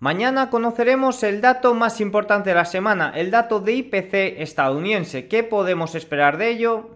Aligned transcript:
Mañana 0.00 0.48
conoceremos 0.48 1.24
el 1.24 1.40
dato 1.40 1.74
más 1.74 2.00
importante 2.00 2.50
de 2.50 2.54
la 2.54 2.64
semana, 2.64 3.10
el 3.16 3.32
dato 3.32 3.58
de 3.58 3.72
IPC 3.72 4.40
estadounidense. 4.40 5.26
¿Qué 5.26 5.42
podemos 5.42 5.96
esperar 5.96 6.38
de 6.38 6.50
ello? 6.50 6.90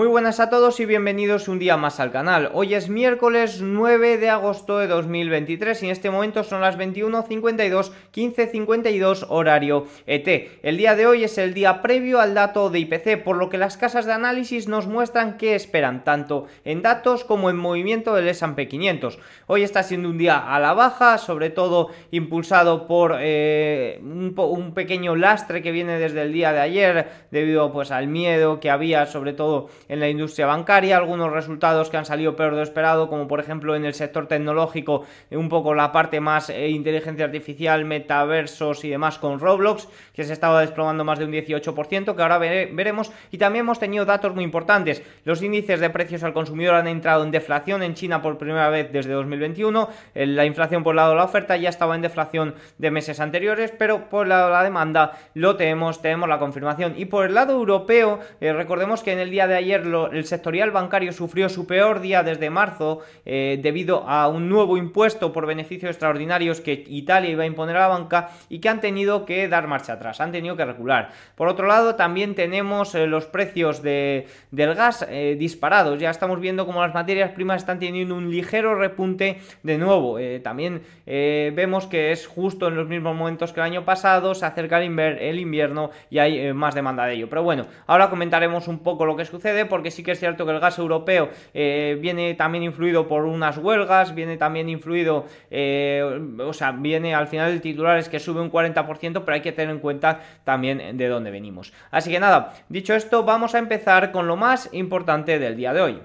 Muy 0.00 0.08
buenas 0.08 0.40
a 0.40 0.48
todos 0.48 0.80
y 0.80 0.86
bienvenidos 0.86 1.46
un 1.46 1.58
día 1.58 1.76
más 1.76 2.00
al 2.00 2.10
canal. 2.10 2.50
Hoy 2.54 2.72
es 2.72 2.88
miércoles 2.88 3.60
9 3.60 4.16
de 4.16 4.30
agosto 4.30 4.78
de 4.78 4.86
2023 4.86 5.82
y 5.82 5.84
en 5.84 5.92
este 5.92 6.08
momento 6.10 6.42
son 6.42 6.62
las 6.62 6.78
21.52, 6.78 7.92
15.52 8.10 9.26
horario 9.28 9.84
ET. 10.06 10.52
El 10.62 10.78
día 10.78 10.96
de 10.96 11.06
hoy 11.06 11.24
es 11.24 11.36
el 11.36 11.52
día 11.52 11.82
previo 11.82 12.18
al 12.18 12.32
dato 12.32 12.70
de 12.70 12.78
IPC, 12.78 13.22
por 13.22 13.36
lo 13.36 13.50
que 13.50 13.58
las 13.58 13.76
casas 13.76 14.06
de 14.06 14.14
análisis 14.14 14.68
nos 14.68 14.86
muestran 14.86 15.36
qué 15.36 15.54
esperan, 15.54 16.02
tanto 16.02 16.46
en 16.64 16.80
datos 16.80 17.24
como 17.24 17.50
en 17.50 17.58
movimiento 17.58 18.14
del 18.14 18.28
S&P 18.28 18.68
500. 18.68 19.18
Hoy 19.48 19.64
está 19.64 19.82
siendo 19.82 20.08
un 20.08 20.16
día 20.16 20.38
a 20.38 20.58
la 20.60 20.72
baja, 20.72 21.18
sobre 21.18 21.50
todo 21.50 21.90
impulsado 22.10 22.86
por 22.86 23.18
eh, 23.20 24.00
un, 24.02 24.32
un 24.34 24.72
pequeño 24.72 25.14
lastre 25.14 25.60
que 25.60 25.72
viene 25.72 25.98
desde 25.98 26.22
el 26.22 26.32
día 26.32 26.54
de 26.54 26.60
ayer, 26.60 27.08
debido 27.30 27.70
pues 27.70 27.90
al 27.90 28.06
miedo 28.06 28.60
que 28.60 28.70
había 28.70 29.04
sobre 29.04 29.34
todo 29.34 29.68
en 29.90 29.98
la 29.98 30.08
industria 30.08 30.46
bancaria, 30.46 30.96
algunos 30.96 31.32
resultados 31.32 31.90
que 31.90 31.96
han 31.96 32.04
salido 32.04 32.36
peor 32.36 32.54
de 32.54 32.62
esperado, 32.62 33.08
como 33.08 33.26
por 33.26 33.40
ejemplo 33.40 33.74
en 33.74 33.84
el 33.84 33.92
sector 33.92 34.28
tecnológico, 34.28 35.04
un 35.32 35.48
poco 35.48 35.74
la 35.74 35.90
parte 35.90 36.20
más 36.20 36.48
eh, 36.48 36.68
inteligencia 36.68 37.24
artificial, 37.24 37.84
metaversos 37.84 38.84
y 38.84 38.90
demás 38.90 39.18
con 39.18 39.40
Roblox, 39.40 39.88
que 40.14 40.22
se 40.22 40.32
estaba 40.32 40.60
desplomando 40.60 41.04
más 41.04 41.18
de 41.18 41.24
un 41.24 41.32
18%, 41.32 42.14
que 42.14 42.22
ahora 42.22 42.38
veremos, 42.38 43.10
y 43.32 43.38
también 43.38 43.64
hemos 43.64 43.80
tenido 43.80 44.04
datos 44.04 44.32
muy 44.32 44.44
importantes. 44.44 45.02
Los 45.24 45.42
índices 45.42 45.80
de 45.80 45.90
precios 45.90 46.22
al 46.22 46.32
consumidor 46.32 46.76
han 46.76 46.86
entrado 46.86 47.24
en 47.24 47.32
deflación 47.32 47.82
en 47.82 47.94
China 47.94 48.22
por 48.22 48.38
primera 48.38 48.70
vez 48.70 48.92
desde 48.92 49.12
2021, 49.12 49.88
la 50.14 50.44
inflación 50.44 50.84
por 50.84 50.92
el 50.92 50.96
lado 50.96 51.10
de 51.10 51.16
la 51.16 51.24
oferta 51.24 51.56
ya 51.56 51.68
estaba 51.68 51.96
en 51.96 52.02
deflación 52.02 52.54
de 52.78 52.92
meses 52.92 53.18
anteriores, 53.18 53.72
pero 53.76 54.08
por 54.08 54.26
el 54.26 54.28
lado 54.28 54.46
de 54.46 54.52
la 54.52 54.62
demanda 54.62 55.18
lo 55.34 55.56
tenemos, 55.56 56.00
tenemos 56.00 56.28
la 56.28 56.38
confirmación. 56.38 56.94
Y 56.96 57.06
por 57.06 57.26
el 57.26 57.34
lado 57.34 57.54
europeo, 57.54 58.20
eh, 58.40 58.52
recordemos 58.52 59.02
que 59.02 59.12
en 59.12 59.18
el 59.18 59.30
día 59.30 59.48
de 59.48 59.56
ayer 59.56 59.79
el 59.86 60.24
sectorial 60.24 60.70
bancario 60.70 61.12
sufrió 61.12 61.48
su 61.48 61.66
peor 61.66 62.00
día 62.00 62.22
desde 62.22 62.50
marzo 62.50 63.00
eh, 63.24 63.58
debido 63.62 64.08
a 64.08 64.28
un 64.28 64.48
nuevo 64.48 64.76
impuesto 64.76 65.32
por 65.32 65.46
beneficios 65.46 65.90
extraordinarios 65.90 66.60
que 66.60 66.84
Italia 66.88 67.30
iba 67.30 67.44
a 67.44 67.46
imponer 67.46 67.76
a 67.76 67.80
la 67.80 67.88
banca 67.88 68.30
y 68.48 68.60
que 68.60 68.68
han 68.68 68.80
tenido 68.80 69.24
que 69.24 69.48
dar 69.48 69.66
marcha 69.66 69.94
atrás, 69.94 70.20
han 70.20 70.32
tenido 70.32 70.56
que 70.56 70.64
recular. 70.64 71.10
Por 71.34 71.48
otro 71.48 71.66
lado, 71.66 71.94
también 71.94 72.34
tenemos 72.34 72.94
eh, 72.94 73.06
los 73.06 73.26
precios 73.26 73.82
de, 73.82 74.26
del 74.50 74.74
gas 74.74 75.06
eh, 75.08 75.36
disparados. 75.38 75.98
Ya 75.98 76.10
estamos 76.10 76.40
viendo 76.40 76.66
como 76.66 76.82
las 76.82 76.94
materias 76.94 77.32
primas 77.32 77.62
están 77.62 77.78
teniendo 77.78 78.14
un 78.14 78.30
ligero 78.30 78.74
repunte 78.74 79.38
de 79.62 79.78
nuevo. 79.78 80.18
también 80.42 80.82
vemos 81.06 81.86
que 81.86 82.12
es 82.12 82.26
justo 82.26 82.68
en 82.68 82.76
los 82.76 82.88
mismos 82.88 83.16
momentos 83.16 83.52
que 83.52 83.60
el 83.60 83.66
año 83.66 83.84
pasado, 83.84 84.34
se 84.34 84.46
acerca 84.46 84.82
el 84.82 85.38
invierno 85.38 85.90
y 86.10 86.18
hay 86.18 86.52
más 86.52 86.74
demanda 86.74 87.06
de 87.06 87.14
ello. 87.14 87.28
Pero 87.28 87.42
bueno, 87.42 87.66
ahora 87.86 88.10
comentaremos 88.10 88.68
un 88.68 88.80
poco 88.80 89.04
lo 89.04 89.16
que 89.16 89.24
sucede 89.24 89.66
porque 89.70 89.90
sí 89.90 90.02
que 90.02 90.10
es 90.10 90.18
cierto 90.18 90.44
que 90.44 90.52
el 90.52 90.60
gas 90.60 90.78
europeo 90.78 91.30
eh, 91.54 91.96
viene 91.98 92.34
también 92.34 92.62
influido 92.62 93.08
por 93.08 93.24
unas 93.24 93.56
huelgas, 93.56 94.14
viene 94.14 94.36
también 94.36 94.68
influido, 94.68 95.24
eh, 95.50 96.20
o 96.38 96.52
sea, 96.52 96.72
viene 96.72 97.14
al 97.14 97.28
final 97.28 97.50
el 97.50 97.62
titular 97.62 97.96
es 97.96 98.10
que 98.10 98.20
sube 98.20 98.42
un 98.42 98.52
40%, 98.52 99.22
pero 99.24 99.32
hay 99.32 99.40
que 99.40 99.52
tener 99.52 99.74
en 99.74 99.80
cuenta 99.80 100.20
también 100.44 100.98
de 100.98 101.08
dónde 101.08 101.30
venimos. 101.30 101.72
Así 101.90 102.10
que 102.10 102.20
nada, 102.20 102.52
dicho 102.68 102.94
esto, 102.94 103.24
vamos 103.24 103.54
a 103.54 103.58
empezar 103.58 104.12
con 104.12 104.26
lo 104.26 104.36
más 104.36 104.68
importante 104.72 105.38
del 105.38 105.56
día 105.56 105.72
de 105.72 105.80
hoy. 105.80 106.00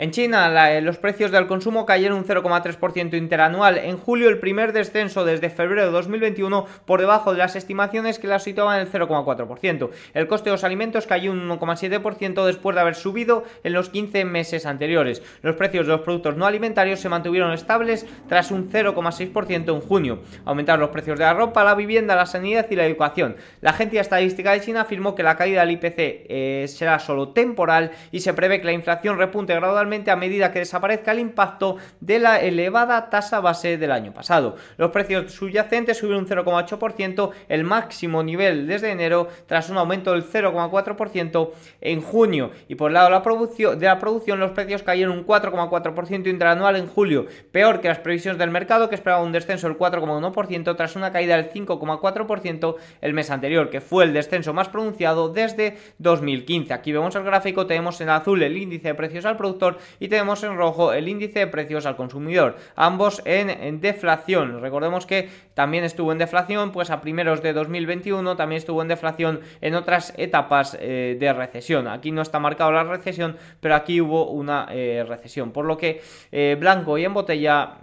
En 0.00 0.12
China, 0.12 0.72
eh, 0.72 0.80
los 0.80 0.96
precios 0.96 1.30
del 1.30 1.46
consumo 1.46 1.84
cayeron 1.84 2.16
un 2.16 2.24
0,3% 2.24 3.18
interanual. 3.18 3.76
En 3.76 3.98
julio, 3.98 4.30
el 4.30 4.38
primer 4.38 4.72
descenso 4.72 5.26
desde 5.26 5.50
febrero 5.50 5.84
de 5.84 5.90
2021 5.90 6.64
por 6.86 7.00
debajo 7.00 7.32
de 7.32 7.38
las 7.38 7.54
estimaciones 7.54 8.18
que 8.18 8.26
la 8.26 8.38
situaban 8.38 8.76
en 8.76 8.86
el 8.86 8.90
0,4%. 8.90 9.90
El 10.14 10.26
coste 10.26 10.48
de 10.48 10.54
los 10.54 10.64
alimentos 10.64 11.06
cayó 11.06 11.30
un 11.30 11.46
1,7% 11.46 12.46
después 12.46 12.74
de 12.74 12.80
haber 12.80 12.94
subido 12.94 13.44
en 13.62 13.74
los 13.74 13.90
15 13.90 14.24
meses 14.24 14.64
anteriores. 14.64 15.22
Los 15.42 15.56
precios 15.56 15.86
de 15.86 15.92
los 15.92 16.00
productos 16.00 16.34
no 16.34 16.46
alimentarios 16.46 17.00
se 17.00 17.10
mantuvieron 17.10 17.52
estables 17.52 18.06
tras 18.26 18.50
un 18.50 18.70
0,6% 18.70 19.74
en 19.74 19.80
junio. 19.82 20.20
Aumentaron 20.46 20.80
los 20.80 20.88
precios 20.88 21.18
de 21.18 21.26
la 21.26 21.34
ropa, 21.34 21.62
la 21.62 21.74
vivienda, 21.74 22.16
la 22.16 22.24
sanidad 22.24 22.66
y 22.70 22.76
la 22.76 22.86
educación. 22.86 23.36
La 23.60 23.72
Agencia 23.72 24.00
Estadística 24.00 24.52
de 24.52 24.62
China 24.62 24.80
afirmó 24.80 25.14
que 25.14 25.22
la 25.22 25.36
caída 25.36 25.60
del 25.60 25.72
IPC 25.72 25.94
eh, 25.98 26.64
será 26.68 26.98
solo 27.00 27.34
temporal 27.34 27.90
y 28.10 28.20
se 28.20 28.32
prevé 28.32 28.60
que 28.60 28.66
la 28.66 28.72
inflación 28.72 29.18
repunte 29.18 29.54
gradualmente 29.54 29.89
a 29.90 30.16
medida 30.16 30.52
que 30.52 30.60
desaparezca 30.60 31.10
el 31.10 31.18
impacto 31.18 31.76
de 32.00 32.20
la 32.20 32.40
elevada 32.40 33.10
tasa 33.10 33.40
base 33.40 33.76
del 33.76 33.90
año 33.90 34.14
pasado. 34.14 34.56
Los 34.76 34.90
precios 34.90 35.32
subyacentes 35.32 35.98
subieron 35.98 36.22
un 36.22 36.28
0,8%, 36.28 37.30
el 37.48 37.64
máximo 37.64 38.22
nivel 38.22 38.66
desde 38.66 38.92
enero, 38.92 39.28
tras 39.46 39.68
un 39.68 39.78
aumento 39.78 40.12
del 40.12 40.24
0,4% 40.24 41.50
en 41.80 42.00
junio. 42.00 42.52
Y 42.68 42.76
por 42.76 42.90
el 42.90 42.94
lado 42.94 43.06
de 43.06 43.12
la, 43.12 43.22
producción, 43.22 43.78
de 43.78 43.86
la 43.86 43.98
producción, 43.98 44.38
los 44.38 44.52
precios 44.52 44.82
cayeron 44.82 45.18
un 45.18 45.26
4,4% 45.26 46.28
interanual 46.28 46.76
en 46.76 46.86
julio, 46.86 47.26
peor 47.50 47.80
que 47.80 47.88
las 47.88 47.98
previsiones 47.98 48.38
del 48.38 48.50
mercado, 48.50 48.88
que 48.88 48.94
esperaba 48.94 49.22
un 49.22 49.32
descenso 49.32 49.66
del 49.66 49.76
4,1% 49.76 50.76
tras 50.76 50.94
una 50.94 51.10
caída 51.10 51.36
del 51.36 51.50
5,4% 51.50 52.76
el 53.00 53.12
mes 53.12 53.30
anterior, 53.30 53.70
que 53.70 53.80
fue 53.80 54.04
el 54.04 54.12
descenso 54.12 54.52
más 54.52 54.68
pronunciado 54.68 55.28
desde 55.30 55.78
2015. 55.98 56.72
Aquí 56.72 56.92
vemos 56.92 57.14
el 57.16 57.24
gráfico, 57.24 57.66
tenemos 57.66 58.00
en 58.00 58.10
azul 58.10 58.42
el 58.42 58.56
índice 58.56 58.88
de 58.88 58.94
precios 58.94 59.24
al 59.24 59.36
productor 59.36 59.78
y 59.98 60.08
tenemos 60.08 60.42
en 60.42 60.56
rojo 60.56 60.92
el 60.92 61.08
índice 61.08 61.40
de 61.40 61.46
precios 61.46 61.86
al 61.86 61.96
consumidor, 61.96 62.56
ambos 62.76 63.22
en, 63.24 63.80
deflación. 63.80 64.60
Recordemos 64.60 65.06
que 65.06 65.28
también 65.54 65.84
estuvo 65.84 66.12
en 66.12 66.18
deflación, 66.18 66.72
pues 66.72 66.90
a 66.90 67.00
primeros 67.00 67.42
de 67.42 67.52
2021 67.52 68.36
también 68.36 68.58
estuvo 68.58 68.82
en 68.82 68.88
deflación 68.88 69.40
en 69.60 69.74
otras 69.74 70.12
etapas 70.16 70.76
eh, 70.80 71.16
de 71.18 71.32
recesión. 71.32 71.88
Aquí 71.88 72.10
no 72.10 72.22
está 72.22 72.38
marcado 72.38 72.72
la 72.72 72.84
recesión, 72.84 73.36
pero 73.60 73.74
aquí 73.74 74.00
hubo 74.00 74.30
una 74.30 74.66
eh, 74.70 75.04
recesión, 75.06 75.52
por 75.52 75.64
lo 75.64 75.76
que 75.76 76.02
eh, 76.32 76.56
blanco 76.58 76.98
y 76.98 77.04
en 77.04 77.14
botella 77.14 77.78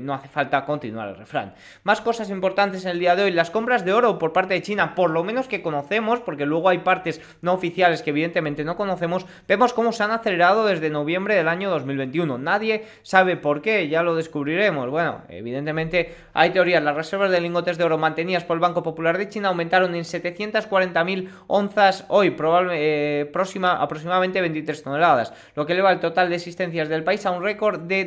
no 0.00 0.14
hace 0.14 0.28
falta 0.28 0.64
continuar 0.64 1.08
el 1.08 1.16
refrán. 1.16 1.54
Más 1.82 2.00
cosas 2.00 2.30
importantes 2.30 2.84
en 2.84 2.92
el 2.92 2.98
día 2.98 3.16
de 3.16 3.24
hoy, 3.24 3.30
las 3.30 3.50
compras 3.50 3.84
de 3.84 3.92
oro 3.92 4.18
por 4.18 4.32
parte 4.32 4.54
de 4.54 4.62
China, 4.62 4.94
por 4.94 5.10
lo 5.10 5.24
menos 5.24 5.48
que 5.48 5.62
conocemos, 5.62 6.20
porque 6.20 6.46
luego 6.46 6.68
hay 6.68 6.78
partes 6.78 7.20
no 7.42 7.52
oficiales 7.52 8.02
que 8.02 8.10
evidentemente 8.10 8.64
no 8.64 8.76
conocemos, 8.76 9.26
vemos 9.48 9.72
cómo 9.72 9.92
se 9.92 10.02
han 10.02 10.10
acelerado 10.10 10.66
desde 10.66 10.90
noviembre 10.90 11.09
del 11.10 11.48
año 11.48 11.70
2021. 11.70 12.38
Nadie 12.38 12.84
sabe 13.02 13.36
por 13.36 13.62
qué, 13.62 13.88
ya 13.88 14.02
lo 14.02 14.14
descubriremos. 14.14 14.88
Bueno, 14.90 15.22
evidentemente 15.28 16.14
hay 16.32 16.50
teorías. 16.50 16.82
Las 16.82 16.94
reservas 16.94 17.30
de 17.30 17.40
lingotes 17.40 17.78
de 17.78 17.84
oro 17.84 17.98
mantenidas 17.98 18.44
por 18.44 18.56
el 18.56 18.60
Banco 18.60 18.82
Popular 18.82 19.18
de 19.18 19.28
China 19.28 19.48
aumentaron 19.48 19.94
en 19.94 20.04
740.000 20.04 21.28
onzas 21.48 22.04
hoy, 22.08 22.30
probablemente 22.30 23.20
eh, 23.22 23.26
próxima, 23.26 23.72
aproximadamente 23.72 24.40
23 24.40 24.82
toneladas, 24.82 25.32
lo 25.56 25.66
que 25.66 25.72
eleva 25.72 25.92
el 25.92 26.00
total 26.00 26.28
de 26.28 26.36
existencias 26.36 26.88
del 26.88 27.04
país 27.04 27.26
a 27.26 27.30
un 27.32 27.42
récord 27.42 27.80
de 27.80 28.04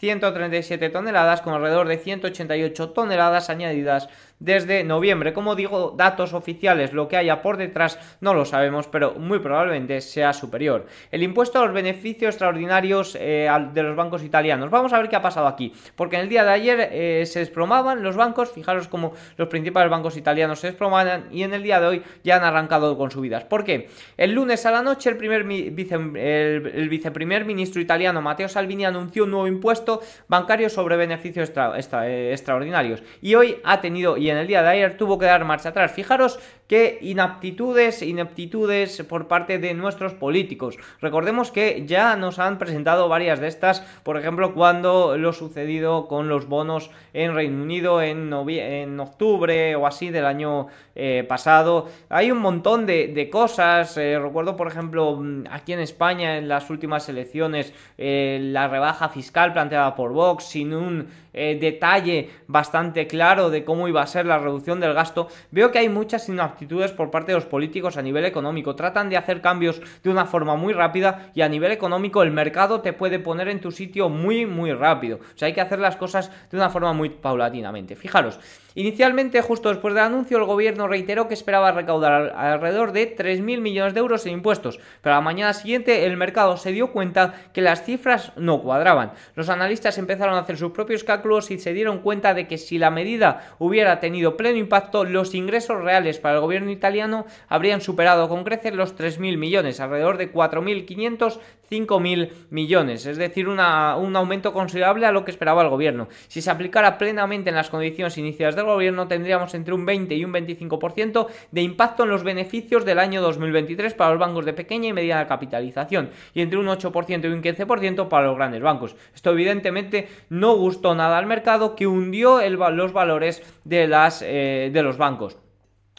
2.137 0.00 0.92
toneladas, 0.92 1.40
con 1.42 1.54
alrededor 1.54 1.88
de 1.88 1.98
188 1.98 2.90
toneladas 2.90 3.50
añadidas 3.50 4.08
desde 4.40 4.82
noviembre. 4.84 5.32
Como 5.32 5.54
digo, 5.54 5.94
datos 5.96 6.32
oficiales, 6.32 6.92
lo 6.92 7.08
que 7.08 7.16
haya 7.16 7.42
por 7.42 7.58
detrás 7.58 7.98
no 8.20 8.34
lo 8.34 8.44
sabemos, 8.44 8.88
pero 8.88 9.12
muy 9.14 9.38
probablemente 9.38 10.00
sea 10.00 10.32
superior. 10.32 10.86
El 11.10 11.22
impuesto 11.22 11.60
a 11.60 11.66
los 11.66 11.74
beneficios 11.74 12.34
extraordinarios 12.34 13.16
eh, 13.20 13.48
de 13.72 13.82
los 13.82 13.94
bancos 13.94 14.24
italianos. 14.24 14.70
Vamos 14.70 14.92
a 14.92 14.98
ver 14.98 15.08
qué 15.08 15.16
ha 15.16 15.22
pasado 15.22 15.46
aquí, 15.46 15.72
porque 15.94 16.16
en 16.16 16.22
el 16.22 16.28
día 16.28 16.44
de 16.44 16.50
ayer 16.50 16.88
eh, 16.90 17.26
se 17.26 17.40
desplomaban 17.40 18.02
los 18.02 18.16
bancos, 18.16 18.50
fijaros 18.50 18.88
como 18.88 19.12
los 19.36 19.48
principales 19.48 19.90
bancos 19.90 20.16
italianos 20.16 20.60
se 20.60 20.68
desplomaban 20.68 21.26
y 21.30 21.42
en 21.42 21.52
el 21.52 21.62
día 21.62 21.80
de 21.80 21.86
hoy 21.86 22.02
ya 22.24 22.36
han 22.36 22.44
arrancado 22.44 22.96
con 22.96 23.10
subidas. 23.10 23.44
¿Por 23.44 23.64
qué? 23.64 23.88
El 24.16 24.32
lunes 24.32 24.64
a 24.64 24.70
la 24.70 24.82
noche 24.82 25.10
el, 25.10 25.16
primer 25.16 25.42
el, 25.42 26.88
viceprimer 26.88 27.44
ministro 27.44 27.80
italiano 27.80 28.22
Matteo 28.22 28.48
Salvini 28.48 28.86
anunció 28.86 29.24
un 29.24 29.32
nuevo 29.32 29.46
impuesto 29.46 29.89
bancario 30.28 30.70
sobre 30.70 30.96
beneficios 30.96 31.52
eh, 31.54 32.30
extraordinarios 32.32 33.02
y 33.20 33.34
hoy 33.34 33.58
ha 33.64 33.80
tenido 33.80 34.16
en 34.30 34.36
el 34.38 34.46
día 34.46 34.62
de 34.62 34.68
ayer 34.68 34.96
tuvo 34.96 35.18
que 35.18 35.26
dar 35.26 35.44
marcha 35.44 35.70
atrás. 35.70 35.92
Fijaros 35.92 36.38
qué 36.66 36.98
inaptitudes, 37.00 38.00
ineptitudes 38.02 39.02
por 39.08 39.26
parte 39.26 39.58
de 39.58 39.74
nuestros 39.74 40.14
políticos. 40.14 40.76
Recordemos 41.00 41.50
que 41.50 41.84
ya 41.86 42.14
nos 42.16 42.38
han 42.38 42.58
presentado 42.58 43.08
varias 43.08 43.40
de 43.40 43.48
estas, 43.48 43.80
por 44.04 44.16
ejemplo, 44.16 44.54
cuando 44.54 45.16
lo 45.18 45.32
sucedido 45.32 46.06
con 46.06 46.28
los 46.28 46.46
bonos 46.46 46.90
en 47.12 47.34
Reino 47.34 47.62
Unido 47.62 48.02
en, 48.02 48.32
en 48.32 49.00
octubre 49.00 49.74
o 49.74 49.86
así 49.86 50.10
del 50.10 50.26
año 50.26 50.68
eh, 50.94 51.24
pasado. 51.28 51.88
Hay 52.08 52.30
un 52.30 52.38
montón 52.38 52.86
de, 52.86 53.28
cosas. 53.32 53.96
Eh, 53.96 54.18
recuerdo, 54.18 54.56
por 54.56 54.68
ejemplo, 54.68 55.16
mm, 55.16 55.46
aquí 55.50 55.72
en 55.72 55.80
España, 55.80 56.38
en 56.38 56.48
las 56.48 56.70
últimas 56.70 57.08
elecciones, 57.08 57.72
la 57.96 58.68
rebaja 58.68 59.08
fiscal 59.08 59.52
planteada 59.52 59.79
por 59.96 60.12
Vox, 60.12 60.44
sin 60.44 60.74
un 60.74 61.08
eh, 61.32 61.58
detalle 61.60 62.30
bastante 62.46 63.06
claro 63.06 63.50
de 63.50 63.64
cómo 63.64 63.88
iba 63.88 64.02
a 64.02 64.06
ser 64.06 64.26
la 64.26 64.38
reducción 64.38 64.80
del 64.80 64.94
gasto, 64.94 65.28
veo 65.50 65.70
que 65.70 65.78
hay 65.78 65.88
muchas 65.88 66.28
inaptitudes 66.28 66.92
por 66.92 67.10
parte 67.10 67.32
de 67.32 67.36
los 67.36 67.46
políticos 67.46 67.96
a 67.96 68.02
nivel 68.02 68.24
económico. 68.24 68.74
Tratan 68.74 69.08
de 69.08 69.16
hacer 69.16 69.40
cambios 69.40 69.80
de 70.02 70.10
una 70.10 70.26
forma 70.26 70.56
muy 70.56 70.72
rápida 70.72 71.30
y 71.34 71.42
a 71.42 71.48
nivel 71.48 71.72
económico 71.72 72.22
el 72.22 72.30
mercado 72.30 72.80
te 72.80 72.92
puede 72.92 73.18
poner 73.18 73.48
en 73.48 73.60
tu 73.60 73.70
sitio 73.70 74.08
muy, 74.08 74.46
muy 74.46 74.72
rápido. 74.72 75.18
O 75.18 75.38
sea, 75.38 75.46
hay 75.46 75.54
que 75.54 75.60
hacer 75.60 75.78
las 75.78 75.96
cosas 75.96 76.30
de 76.50 76.56
una 76.56 76.70
forma 76.70 76.92
muy 76.92 77.10
paulatinamente. 77.10 77.96
Fijaros, 77.96 78.38
Inicialmente, 78.76 79.42
justo 79.42 79.68
después 79.68 79.94
del 79.94 80.04
anuncio, 80.04 80.38
el 80.38 80.44
gobierno 80.44 80.86
reiteró 80.86 81.26
que 81.26 81.34
esperaba 81.34 81.72
recaudar 81.72 82.32
alrededor 82.36 82.92
de 82.92 83.16
3.000 83.16 83.60
millones 83.60 83.94
de 83.94 84.00
euros 84.00 84.24
en 84.26 84.34
impuestos, 84.34 84.78
pero 85.02 85.14
a 85.14 85.18
la 85.18 85.22
mañana 85.22 85.52
siguiente 85.54 86.06
el 86.06 86.16
mercado 86.16 86.56
se 86.56 86.70
dio 86.70 86.92
cuenta 86.92 87.34
que 87.52 87.62
las 87.62 87.82
cifras 87.82 88.32
no 88.36 88.62
cuadraban. 88.62 89.12
Los 89.34 89.48
analistas 89.48 89.98
empezaron 89.98 90.36
a 90.36 90.40
hacer 90.40 90.56
sus 90.56 90.70
propios 90.70 91.02
cálculos 91.02 91.19
y 91.50 91.58
se 91.58 91.72
dieron 91.72 92.00
cuenta 92.00 92.34
de 92.34 92.46
que 92.46 92.58
si 92.58 92.78
la 92.78 92.90
medida 92.90 93.54
hubiera 93.58 94.00
tenido 94.00 94.36
pleno 94.36 94.58
impacto, 94.58 95.04
los 95.04 95.34
ingresos 95.34 95.82
reales 95.82 96.18
para 96.18 96.36
el 96.36 96.40
gobierno 96.40 96.70
italiano 96.70 97.26
habrían 97.48 97.80
superado 97.80 98.28
con 98.28 98.44
creces 98.44 98.74
los 98.74 98.96
3.000 98.96 99.36
millones, 99.36 99.80
alrededor 99.80 100.16
de 100.16 100.32
4.500 100.32 101.38
5.000 101.70 102.30
millones, 102.50 103.06
es 103.06 103.16
decir, 103.16 103.48
un 103.48 103.60
aumento 103.60 104.52
considerable 104.52 105.06
a 105.06 105.12
lo 105.12 105.24
que 105.24 105.30
esperaba 105.30 105.62
el 105.62 105.68
gobierno. 105.68 106.08
Si 106.28 106.42
se 106.42 106.50
aplicara 106.50 106.98
plenamente 106.98 107.50
en 107.50 107.56
las 107.56 107.70
condiciones 107.70 108.18
iniciales 108.18 108.56
del 108.56 108.64
gobierno, 108.64 109.08
tendríamos 109.08 109.54
entre 109.54 109.74
un 109.74 109.86
20 109.86 110.14
y 110.14 110.24
un 110.24 110.32
25% 110.32 111.26
de 111.50 111.62
impacto 111.62 112.04
en 112.04 112.10
los 112.10 112.24
beneficios 112.24 112.84
del 112.84 112.98
año 112.98 113.22
2023 113.22 113.94
para 113.94 114.10
los 114.10 114.20
bancos 114.20 114.44
de 114.44 114.52
pequeña 114.52 114.88
y 114.88 114.92
mediana 114.92 115.26
capitalización 115.26 116.10
y 116.34 116.42
entre 116.42 116.58
un 116.58 116.66
8% 116.66 117.24
y 117.24 117.32
un 117.32 117.42
15% 117.42 118.08
para 118.08 118.26
los 118.26 118.36
grandes 118.36 118.62
bancos. 118.62 118.96
Esto 119.14 119.30
evidentemente 119.30 120.08
no 120.28 120.56
gustó 120.56 120.94
nada 120.94 121.18
al 121.18 121.26
mercado 121.26 121.76
que 121.76 121.86
hundió 121.86 122.40
los 122.50 122.92
valores 122.92 123.42
de, 123.64 123.86
las, 123.86 124.22
eh, 124.22 124.70
de 124.72 124.82
los 124.82 124.96
bancos 124.96 125.38